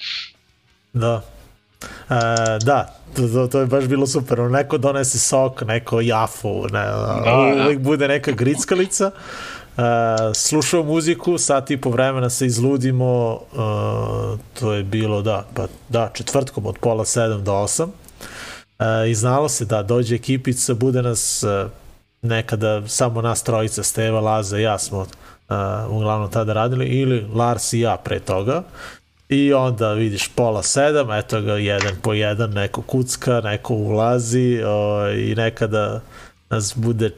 [0.92, 1.22] Da.
[1.82, 2.14] E,
[2.64, 4.38] da, to, to, je baš bilo super.
[4.38, 6.84] Neko donese sok, neko jafu, ne,
[7.24, 9.10] da, uvijek bude neka grickalica.
[9.76, 9.82] E,
[10.34, 13.56] slušao muziku, sat i po vremena se izludimo, e,
[14.60, 17.92] to je bilo, da, pa da, četvrtkom od pola sedam do osam.
[18.78, 21.68] E, I znalo se da dođe ekipica, bude nas e,
[22.22, 25.06] nekada samo nas trojica, Steva, Laza i ja smo uh,
[25.90, 28.62] uglavnom tada radili, ili Lars i ja pre toga.
[29.28, 35.08] I onda vidiš pola sedam, eto ga jedan po jedan, neko kucka, neko ulazi o,
[35.10, 36.00] i nekada
[36.50, 37.10] nas bude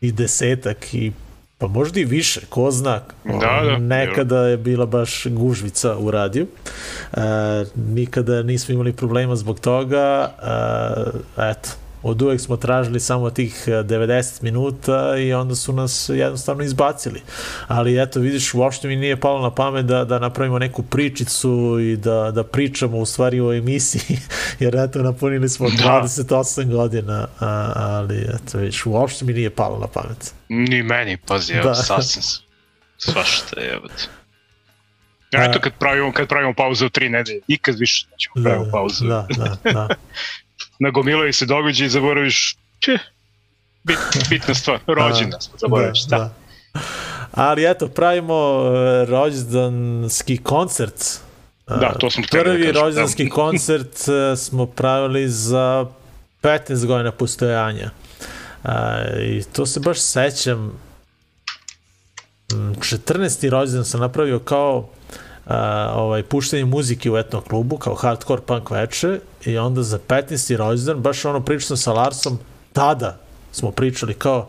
[0.00, 1.12] i desetak i
[1.58, 3.00] pa možda i više, ko zna.
[3.24, 3.78] Da, da.
[3.78, 6.46] Nekada je bila baš gužvica u radiju.
[7.12, 7.20] E,
[7.74, 10.30] nikada nismo imali problema zbog toga.
[11.36, 11.68] E, eto,
[12.04, 17.22] od uvek smo tražili samo tih e, 90 minuta i onda su nas jednostavno izbacili.
[17.66, 21.96] Ali eto, vidiš, uopšte mi nije palo na pamet da, da napravimo neku pričicu i
[21.96, 24.18] da, da pričamo u stvari o emisiji,
[24.60, 26.02] jer eto, napunili smo Da.
[26.04, 30.34] 28 godina, a, ali eto, vidiš, uopšte mi nije palo na pamet.
[30.48, 31.68] Ni meni, pazi, evo, Da.
[31.68, 31.74] da.
[31.74, 32.22] sasvim
[32.96, 33.88] svašta je, evo.
[35.30, 39.06] Ja, eto kad pravimo, kad pravimo pauzu u tri nedelje, nikad više nećemo pravimo pauzu.
[39.06, 39.88] Da, da, da.
[40.78, 42.98] Nagomilaju se događaji i zaboraviš, če,
[43.82, 43.98] bit,
[44.30, 46.34] bitna stvar, rođena smo, zaboraviš, da, da.
[47.32, 51.04] Ali eto, pravimo e, rođendanski koncert.
[51.68, 55.86] E, Da, to smo da Prvi kažem, rođendanski koncert e, smo pravili za
[56.42, 57.90] 15 godina postojanja.
[59.22, 60.80] I to se baš sećam.
[62.52, 63.50] Mm, 14.
[63.50, 64.88] rođendan sam napravio kao
[65.46, 70.56] a, ovaj, puštanje muzike u etno klubu, kao hardcore punk veče i onda za 15.
[70.56, 72.38] rođendan, baš ono sam sa Larsom,
[72.72, 73.18] tada
[73.52, 74.48] smo pričali kao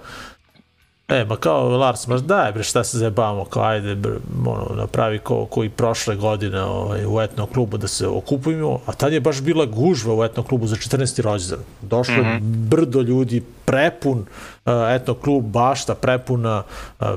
[1.08, 4.14] E, ma kao Lars, ma daj bre, šta se zajebamo, kao ajde, bre,
[4.46, 8.93] ono, napravi ko, ko i prošle godine ovaj, u etno klubu da se okupujemo, a
[8.93, 11.22] tad je baš bila gužva u etno klubu za 14.
[11.22, 11.60] rođendan.
[11.82, 12.39] Došlo mm -hmm.
[12.41, 16.64] brdo ljudi, prepun uh, etno klub, bašta prepuna,
[17.00, 17.08] uh,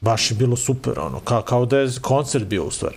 [0.00, 2.96] baš je bilo super, ono, kao, kao da je koncert bio u stvari.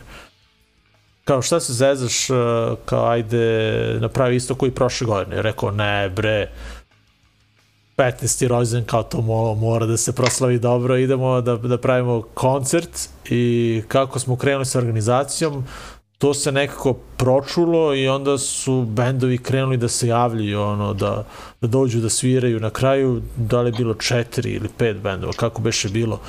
[1.29, 2.37] Kao šta se zezaš, uh,
[2.85, 5.41] kao ajde, napravi isto koji prošle godine.
[5.41, 6.49] Rekao, ne bre,
[7.97, 8.47] 15.
[8.47, 13.81] rođendan kao to mo, mora da se proslavi dobro, idemo da, da pravimo koncert i
[13.87, 15.65] kako smo krenuli sa organizacijom,
[16.17, 21.25] to se nekako pročulo i onda su bendovi krenuli da se javljaju, ono, da,
[21.61, 22.59] da dođu da sviraju.
[22.59, 26.19] Na kraju, da li je bilo četiri ili pet bendova, kako beše bilo.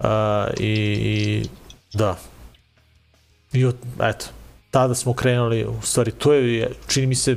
[0.00, 0.06] Uh,
[0.58, 1.44] i, I
[1.92, 2.16] da.
[3.52, 4.26] I od, eto,
[4.70, 7.36] tada smo krenuli, u stvari, to je, čini mi se,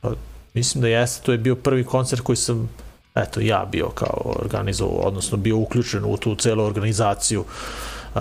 [0.00, 0.12] pa,
[0.54, 2.68] mislim da jeste, to je bio prvi koncert koji sam
[3.14, 8.20] eto ja bio kao organizovao, odnosno bio uključen u tu celu organizaciju uh,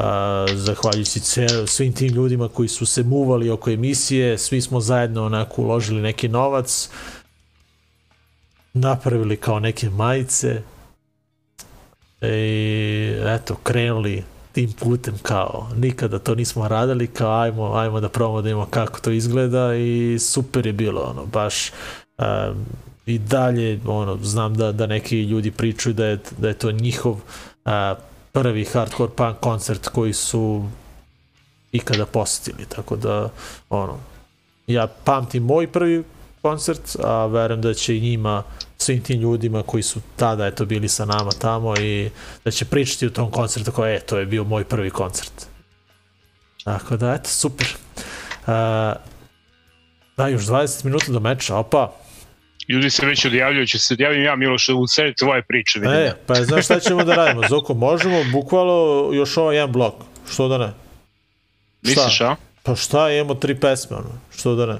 [0.53, 5.61] zahvaljujući cel, svim tim ljudima koji su se muvali oko emisije, svi smo zajedno onako
[5.61, 6.89] uložili neki novac
[8.73, 10.61] napravili kao neke majice
[12.21, 14.23] i eto krenuli
[14.57, 18.99] tim putem kao nikada to nismo radili kao ajmo, ajmo da probamo da imamo kako
[18.99, 21.71] to izgleda i super je bilo ono baš
[22.17, 22.65] um,
[23.05, 27.19] i dalje ono znam da da neki ljudi pričaju da je da je to njihov
[27.65, 27.95] a,
[28.31, 30.65] prvi hardcore punk koncert koji su
[31.71, 33.29] ikada posetili tako da
[33.69, 33.97] ono
[34.67, 36.03] ja pamtim moj prvi
[36.41, 38.43] koncert a verujem da će i njima
[38.77, 42.09] svim tim ljudima koji su tada eto bili sa nama tamo i
[42.45, 45.47] da će pričati u tom koncertu kao e to je bio moj prvi koncert
[46.63, 47.67] tako da eto super
[48.47, 48.93] a,
[50.17, 51.93] da još 20 minuta do meča opa
[52.67, 55.95] Ljudi se već odjavljuju, će se odjavim ja Miloš u sred tvoje priče, vidim.
[55.95, 57.41] E, pa znaš šta ćemo da radimo?
[57.49, 59.93] Zoko, možemo bukvalo još ovaj jedan blok.
[60.31, 60.73] Što da ne?
[61.81, 62.35] Misliš, a?
[62.63, 64.09] Pa šta, imamo tri pesme, ono.
[64.37, 64.77] Što da ne?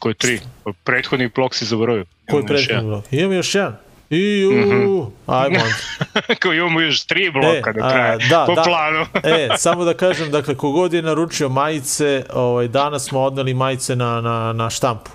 [0.00, 0.40] Koji tri?
[0.84, 2.04] Prethodni blok si zaboravio.
[2.30, 3.04] Koji prethodni blok?
[3.10, 3.76] Imamo još jedan.
[4.10, 5.10] I, u, mm -hmm.
[5.26, 5.58] ajmo.
[6.40, 8.62] Kao imamo još tri bloka E, do a, kraja, da, po da.
[8.62, 9.06] planu.
[9.36, 14.20] E, samo da kažem, dakle, kogod je naručio majice, ovaj, danas smo odneli majice na,
[14.20, 15.10] na, na štampu.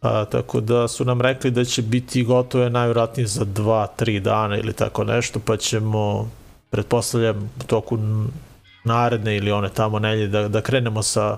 [0.00, 4.72] A, tako da su nam rekli da će biti gotove najvjerojatnije za 2-3 dana ili
[4.72, 6.30] tako nešto, pa ćemo,
[6.70, 7.98] pretpostavljam, u toku
[8.84, 11.36] naredne ili one tamo nelje da, da krenemo sa,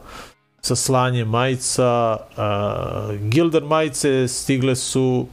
[0.63, 2.17] sa slanjem majica.
[2.37, 5.27] A, Gilder majice stigle su,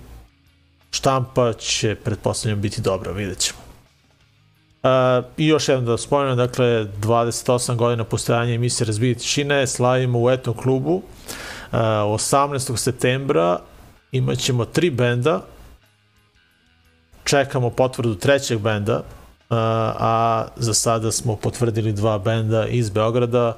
[0.91, 3.67] štampa će, pretpostavljam, biti dobra, vidjet ćemo.
[4.83, 6.65] Uh, I još jedno da spomenem, dakle,
[7.01, 10.95] 28 godina postojanja emisije Razbije tišine, slavimo u etnom klubu.
[10.95, 11.03] Uh,
[11.71, 12.77] 18.
[12.77, 13.59] septembra
[14.11, 15.41] imat ćemo tri benda,
[17.23, 19.03] čekamo potvrdu trećeg benda, uh,
[19.49, 23.57] a za sada smo potvrdili dva benda iz Beograda.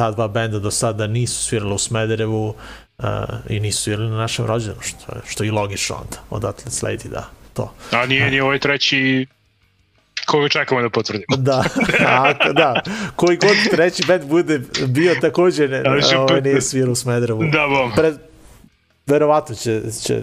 [0.00, 2.54] Uh, ta dva benda do sada nisu svirala u Smederevu
[2.98, 3.04] uh,
[3.48, 6.16] i nisu svirali na našem rođenu, što je, što je i logično onda.
[6.30, 7.72] Odatle sledi da to.
[7.92, 9.26] A nije ni ovaj treći
[10.26, 11.36] koga čekamo da potvrdimo.
[11.36, 11.64] Da,
[12.30, 12.82] ako, da.
[13.16, 17.42] Koji god treći band bude bio takođe ne, Ali će- ovaj, nije svirao u Smedrevu.
[17.52, 17.92] Da, bom.
[17.96, 18.18] Pred,
[19.06, 20.22] verovatno će, će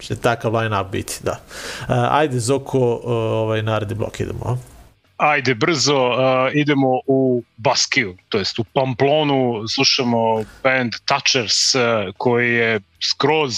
[0.00, 1.40] će takav line-up biti, da.
[1.80, 4.44] Uh, ajde, Zoko, uh, ovaj naredni blok idemo.
[4.44, 4.77] a?
[5.18, 6.16] Ajde, brzo, uh,
[6.54, 11.82] idemo u Baskiju, to jest u Pamplonu, slušamo band Touchers, uh,
[12.16, 13.54] koji je skroz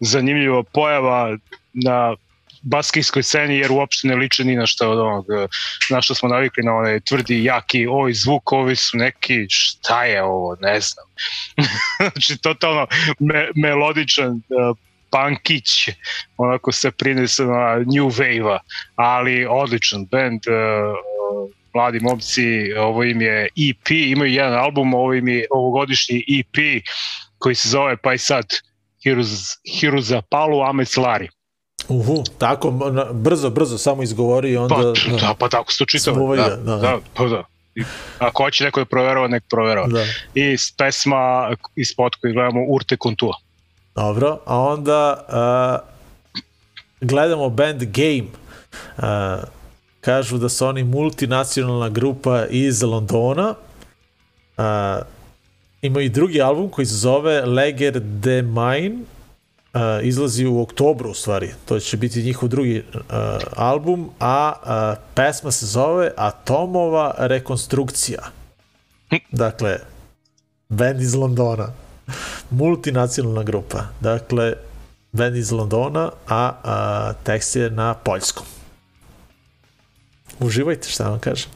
[0.00, 1.36] zanimljiva pojava
[1.72, 2.14] na
[2.62, 5.26] baskijskoj sceni, jer uopšte ne liče ni na što od onog,
[5.90, 10.22] na što smo navikli na onaj tvrdi, jaki, ovi zvuk, ovi su neki, šta je
[10.22, 11.06] ovo, ne znam.
[12.12, 12.86] znači, totalno
[13.18, 14.76] me, melodičan uh,
[15.12, 15.88] punkić,
[16.36, 18.58] onako se prinese na new wave-a,
[18.96, 20.54] ali odličan band, uh,
[21.74, 26.82] mladi momci, ovo im je EP, imaju jedan album, ovo im je ovogodišnji EP
[27.38, 28.44] koji se zove pa i sad
[29.04, 29.28] Heroes,
[29.80, 31.28] Heroes Palu Amec Lari.
[31.88, 34.74] Uhu, tako, na- brzo, brzo, samo izgovori i onda...
[34.74, 34.82] Pa,
[35.26, 36.36] da, pa tako se čitao.
[36.36, 36.76] Da, da, da.
[36.76, 37.44] da, pa da.
[37.74, 37.82] I
[38.18, 39.88] Ako hoće neko da proverava, nek proverava.
[39.88, 40.04] da.
[40.34, 43.36] I pesma iz spot koji gledamo Urte Kontua.
[43.94, 48.28] Dobro, a onda uh, gledamo band Game.
[48.98, 49.44] Uh,
[50.00, 53.54] kažu da su oni multinacionalna grupa iz Londona.
[54.56, 54.64] Uh,
[55.82, 58.96] imaju i drugi album koji se zove Leger de Mine.
[59.74, 61.52] Uh, izlazi u oktobru u stvari.
[61.64, 63.02] To će biti njihov drugi uh,
[63.56, 68.22] album, a uh, pesma se zove Atomova rekonstrukcija.
[69.30, 69.78] Dakle,
[70.68, 71.81] band iz Londona
[72.50, 73.84] multinacionalna grupa.
[74.00, 74.54] Dakle,
[75.12, 78.46] band iz Londona, a, a tekst je na poljskom.
[80.40, 81.50] Uživajte, šta vam kažem.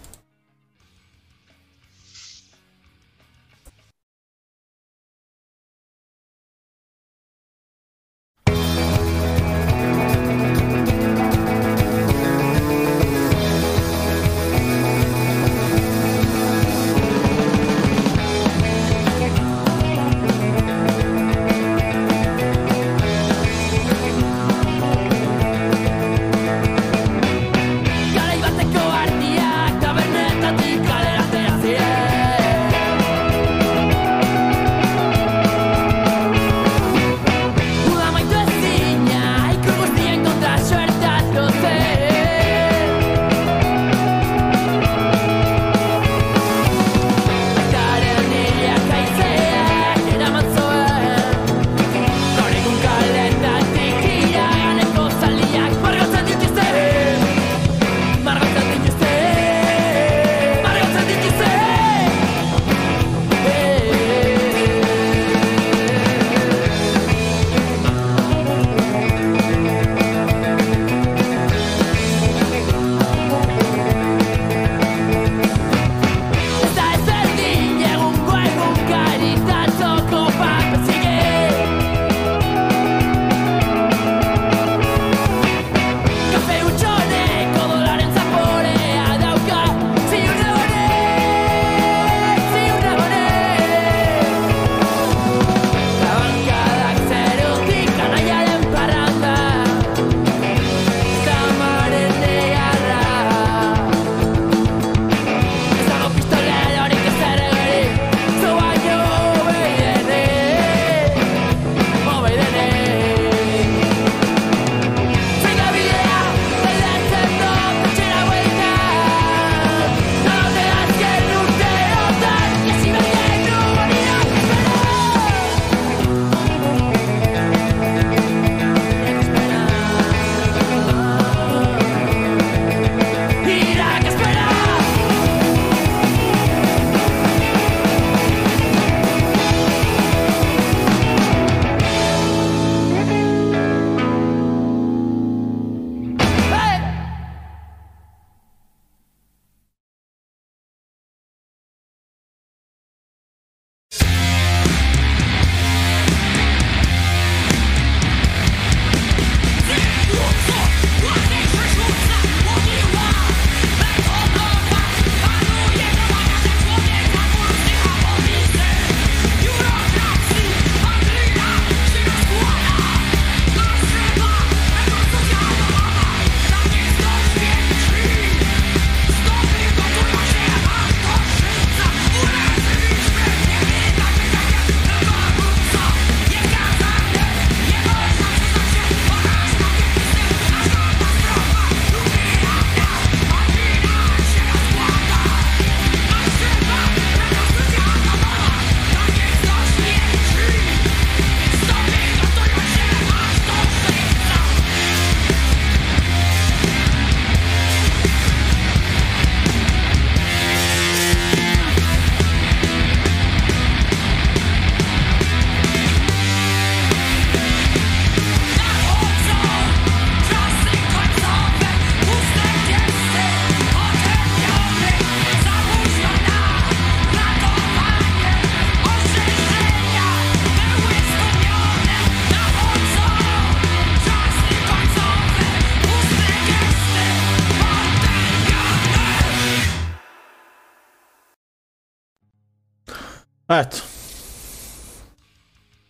[243.57, 243.77] Eto.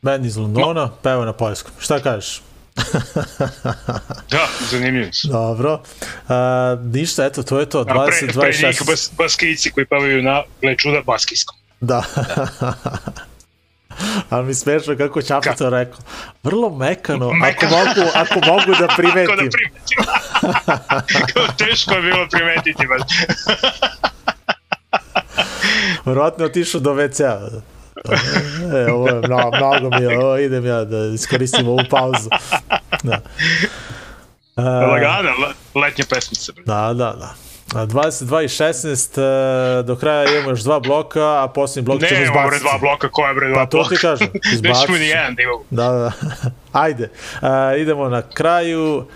[0.03, 1.73] Band iz Londona, peva na poljskom.
[1.79, 2.43] Šta kažeš?
[4.31, 5.29] Da, zanimljivo su.
[5.29, 5.83] Dobro.
[6.29, 7.81] A, ništa, eto, to je to.
[7.81, 8.67] A 20, pre, pre 26.
[8.67, 11.57] njih bas, baskijci koji pevaju na, gle čuda, baskijskom.
[11.81, 12.03] Da.
[14.31, 15.99] Ali mi smešno kako Ćapa to rekao.
[16.43, 17.77] Vrlo mekano, ako Mekano.
[17.77, 19.51] mogu, ako mogu da Kako da primetim.
[19.51, 19.99] primetim?
[21.59, 23.03] Teško je bilo primetiti baš.
[26.05, 27.49] Verovatno je otišao do WC-a.
[28.79, 32.29] E, ovo je mnogo, mnogo mi je, ovo idem ja da iskoristim ovu pauzu.
[33.03, 33.21] Da.
[34.57, 36.53] E, Lagana, le- letnja pesmica.
[36.53, 36.65] bre.
[36.65, 37.35] Da, da, da.
[37.73, 37.95] A 22
[38.41, 39.19] i 16,
[39.79, 42.65] e, do kraja imamo još dva bloka, a posljednji blok ćemo Ne, imamo bre izbaciti.
[42.71, 43.89] dva bloka, koja bre dva Pa to bloka?
[43.89, 45.63] ti kažem, Nećemo izbacit ni jedan da imamo.
[45.71, 46.13] Da, da.
[46.83, 47.11] Ajde,
[47.75, 49.07] e, idemo na kraju.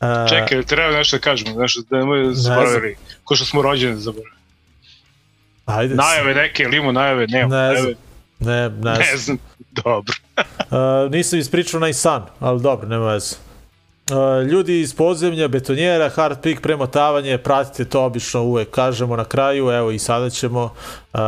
[0.00, 2.96] E, Čekaj, treba nešto da kažemo, nešto da nemoj zaboravili.
[3.24, 4.33] Ko što smo rođeni zaboravili.
[5.66, 5.94] Ajde.
[5.94, 7.94] Najave neke, imamo najave, nema Ne znam.
[8.40, 9.38] Ne, ne, Ne znam.
[9.70, 10.14] dobro.
[10.70, 13.36] Uh, nisam ispričao na san, ali dobro, nema veze.
[14.50, 19.90] Ljudi iz podzemlja, betonjera, hard pick, premotavanje, pratite to obično uvek kažemo na kraju, evo
[19.90, 20.64] i sada ćemo.
[20.64, 21.20] Uh,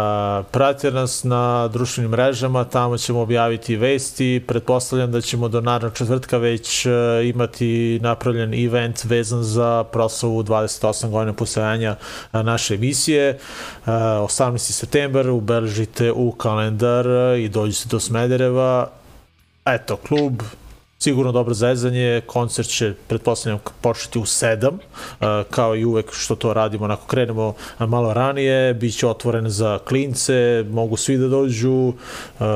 [0.51, 6.39] pratite nas na društvenim mrežama, tamo ćemo objaviti vesti, pretpostavljam da ćemo do narednog četvrtka
[6.39, 6.93] već uh,
[7.25, 11.97] imati napravljen event vezan za proslavu 28 godina postojanja
[12.33, 13.39] uh, naše emisije.
[13.87, 14.59] Uh, 18.
[14.59, 18.91] september, ubeležite u kalendar uh, i dođite do Smedereva,
[19.67, 20.43] eto, klub,
[20.99, 26.53] sigurno dobro zezanje, koncert će, pretpostavljam, početi u 7, uh, kao i uvek što to
[26.53, 32.47] radimo, onako krenemo malo ranije, bit će otvoren za klince, mogu svi da dođu, uh,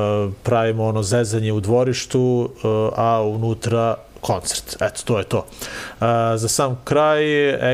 [0.43, 4.77] pravimo ono zezanje u dvorištu, uh, a unutra koncert.
[4.81, 5.39] Eto, to je to.
[5.39, 6.07] Uh,
[6.37, 7.25] za sam kraj,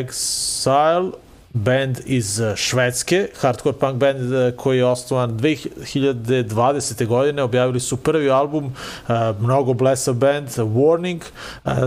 [0.03, 1.11] Exile,
[1.57, 7.07] band iz eh, Švedske, hardcore punk band eh, koji je osnovan 2020.
[7.07, 8.75] godine, objavili su prvi album,
[9.09, 11.21] eh, mnogo blesav band, Warning,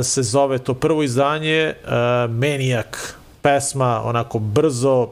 [0.03, 1.73] se zove to prvo izdanje,
[2.29, 5.09] Maniac, pesma onako brzo,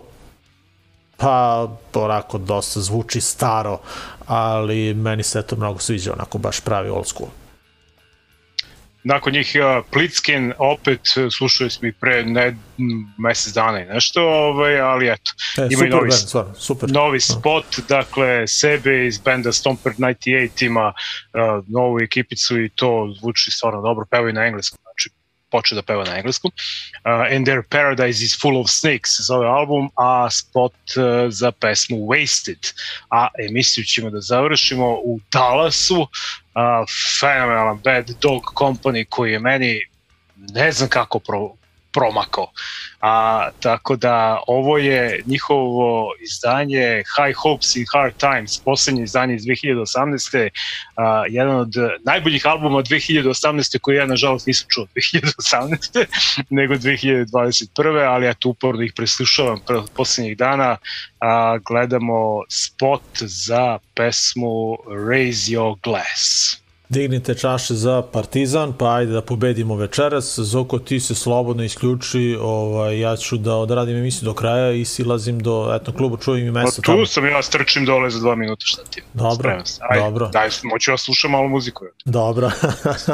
[1.18, 3.80] pa onako dosta zvuči staro,
[4.28, 7.30] ali meni se to mnogo sviđa, onako baš pravi old school.
[9.08, 9.56] Nakon njih
[9.92, 11.02] Plitskin, opet
[11.38, 12.58] slušali smo ih pre ne,
[13.18, 15.32] mesec dana i nešto, ovaj, ali eto.
[15.58, 16.92] E, Ima i super novi, band, stvarno, super.
[16.92, 23.52] novi spot, dakle, sebe iz benda Stomper 98 ima uh, novu ekipicu i to zvuči
[23.52, 25.10] stvarno dobro, pevaju na engleskom, znači
[25.52, 26.52] počeo da peva na engleskom.
[26.52, 31.52] Uh, And Their Paradise is Full of Snakes se zove album, a spot uh, za
[31.52, 32.74] pesmu Wasted.
[33.10, 36.08] A emisiju ćemo da završimo u Dallasu,
[37.20, 39.82] fenomenalan Bad Dog Company koji je meni
[40.36, 41.52] ne znam kako pro,
[41.98, 42.48] promakao.
[43.02, 49.44] A, tako da ovo je njihovo izdanje High Hopes in Hard Times, poslednje izdanje iz
[49.44, 50.50] 2018.
[50.96, 51.74] A, jedan od
[52.06, 53.80] najboljih albuma 2018.
[53.80, 56.06] koji ja nažalost nisam čuo 2018.
[56.60, 58.08] nego 2021.
[58.08, 60.78] ali ja tu uporno ih preslušavam pre poslednjih dana.
[61.20, 64.78] A, gledamo spot za pesmu
[65.10, 66.67] Raise Your Glass.
[66.90, 70.40] Dignite čaše za Partizan, pa ajde da pobedimo večeras.
[70.40, 75.40] Zoko, ti se slobodno isključi, ovaj, ja ću da odradim emisiju do kraja i silazim
[75.40, 77.06] do etno klubu, čujem i Pa mesto tu tamo.
[77.06, 79.02] sam ja strčim dole za dva minuta, šta ti?
[79.14, 79.50] Dobro.
[79.90, 80.28] Ajde, dobro.
[80.28, 81.86] Daj, moću ja slušam malo muziku.
[82.06, 82.52] Dobro.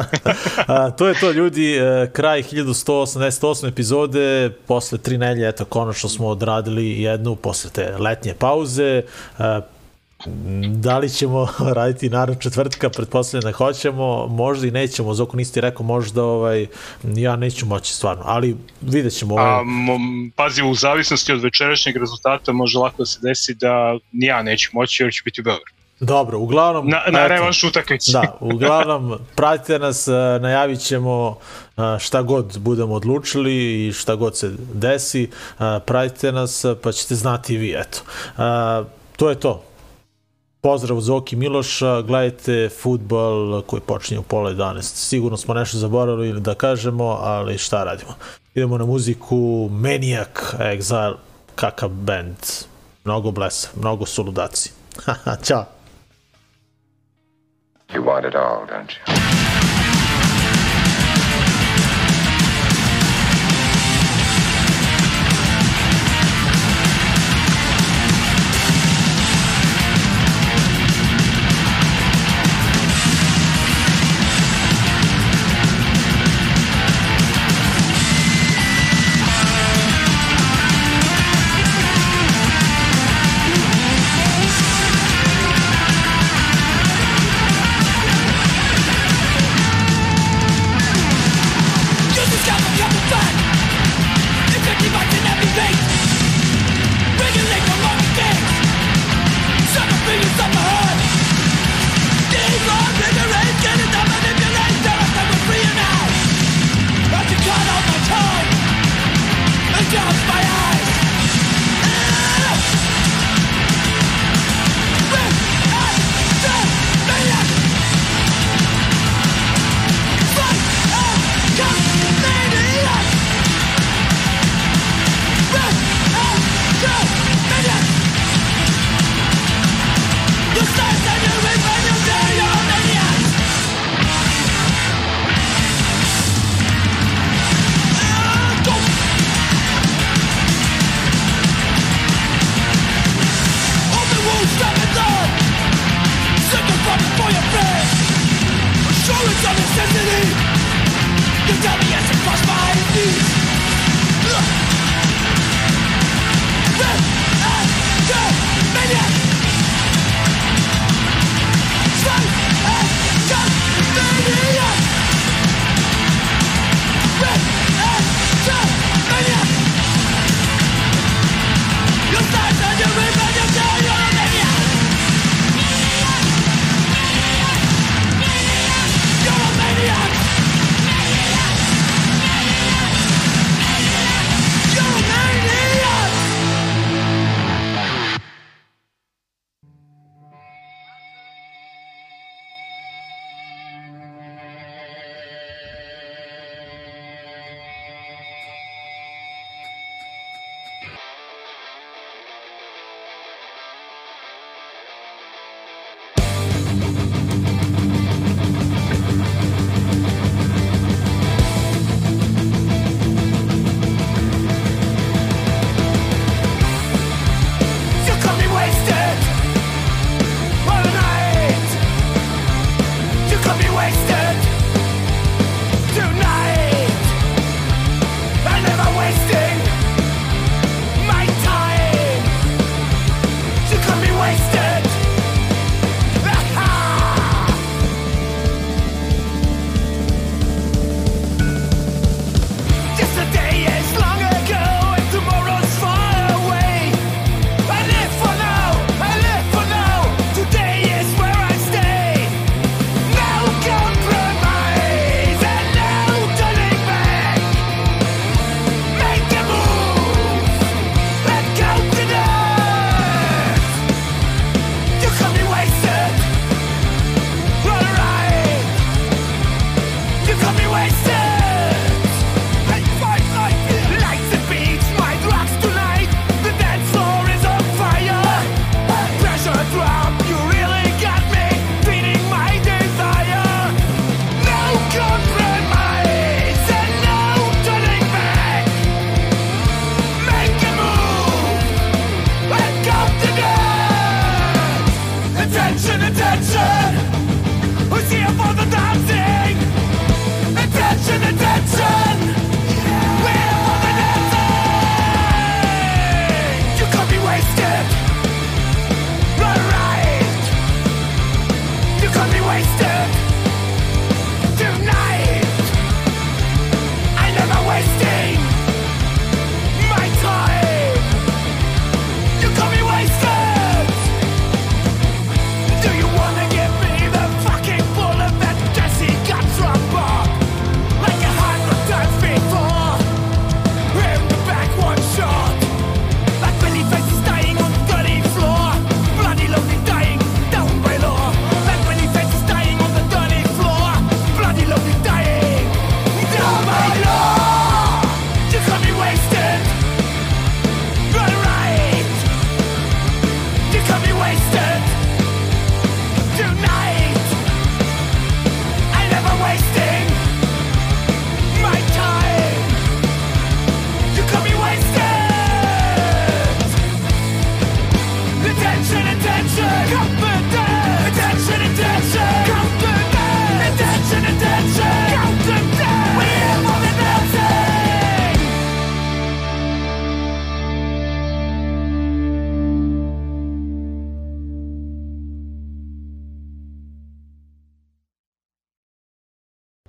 [0.67, 6.27] A, to je to ljudi, e, kraj 1188 epizode, posle tri nelje, eto, konačno smo
[6.27, 9.01] odradili jednu posle te letnje pauze.
[10.67, 15.61] Da li ćemo raditi naravno četvrtka, pretpostavljam da hoćemo, možda i nećemo, Zoko nisi ti
[15.61, 16.67] rekao, možda ovaj,
[17.03, 19.35] ja neću moći stvarno, ali vidjet ćemo.
[19.35, 19.63] Ovaj, A,
[20.35, 24.69] pazi, u zavisnosti od večerašnjeg rezultata može lako da se desi da ni ja neću
[24.73, 25.83] moći jer ću biti u Beogradu.
[25.99, 26.89] Dobro, uglavnom...
[26.89, 28.11] Na, na revanš utakmici.
[28.11, 31.37] Da, uglavnom, pratite nas, e, najavit ćemo
[31.77, 35.29] e, šta god budemo odlučili i šta god se desi, e,
[35.85, 38.01] pratite nas pa ćete znati i vi, eto.
[39.17, 39.72] To je to.
[40.63, 44.81] Pozdrav Zoki Miloša, gledajte futbol koji počinje u pola 11.
[44.81, 48.11] Sigurno smo nešto zaboravili ili da kažemo, ali šta radimo?
[48.53, 50.29] Idemo na muziku Maniac
[50.59, 51.15] Exile,
[51.55, 52.35] kakav band.
[53.03, 54.71] Mnogo blesa, mnogo suludaci.
[55.47, 55.65] Ćao.
[57.89, 59.42] You want it all, don't you?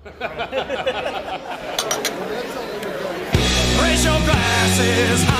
[0.05, 0.12] Raise
[4.05, 5.34] your glasses.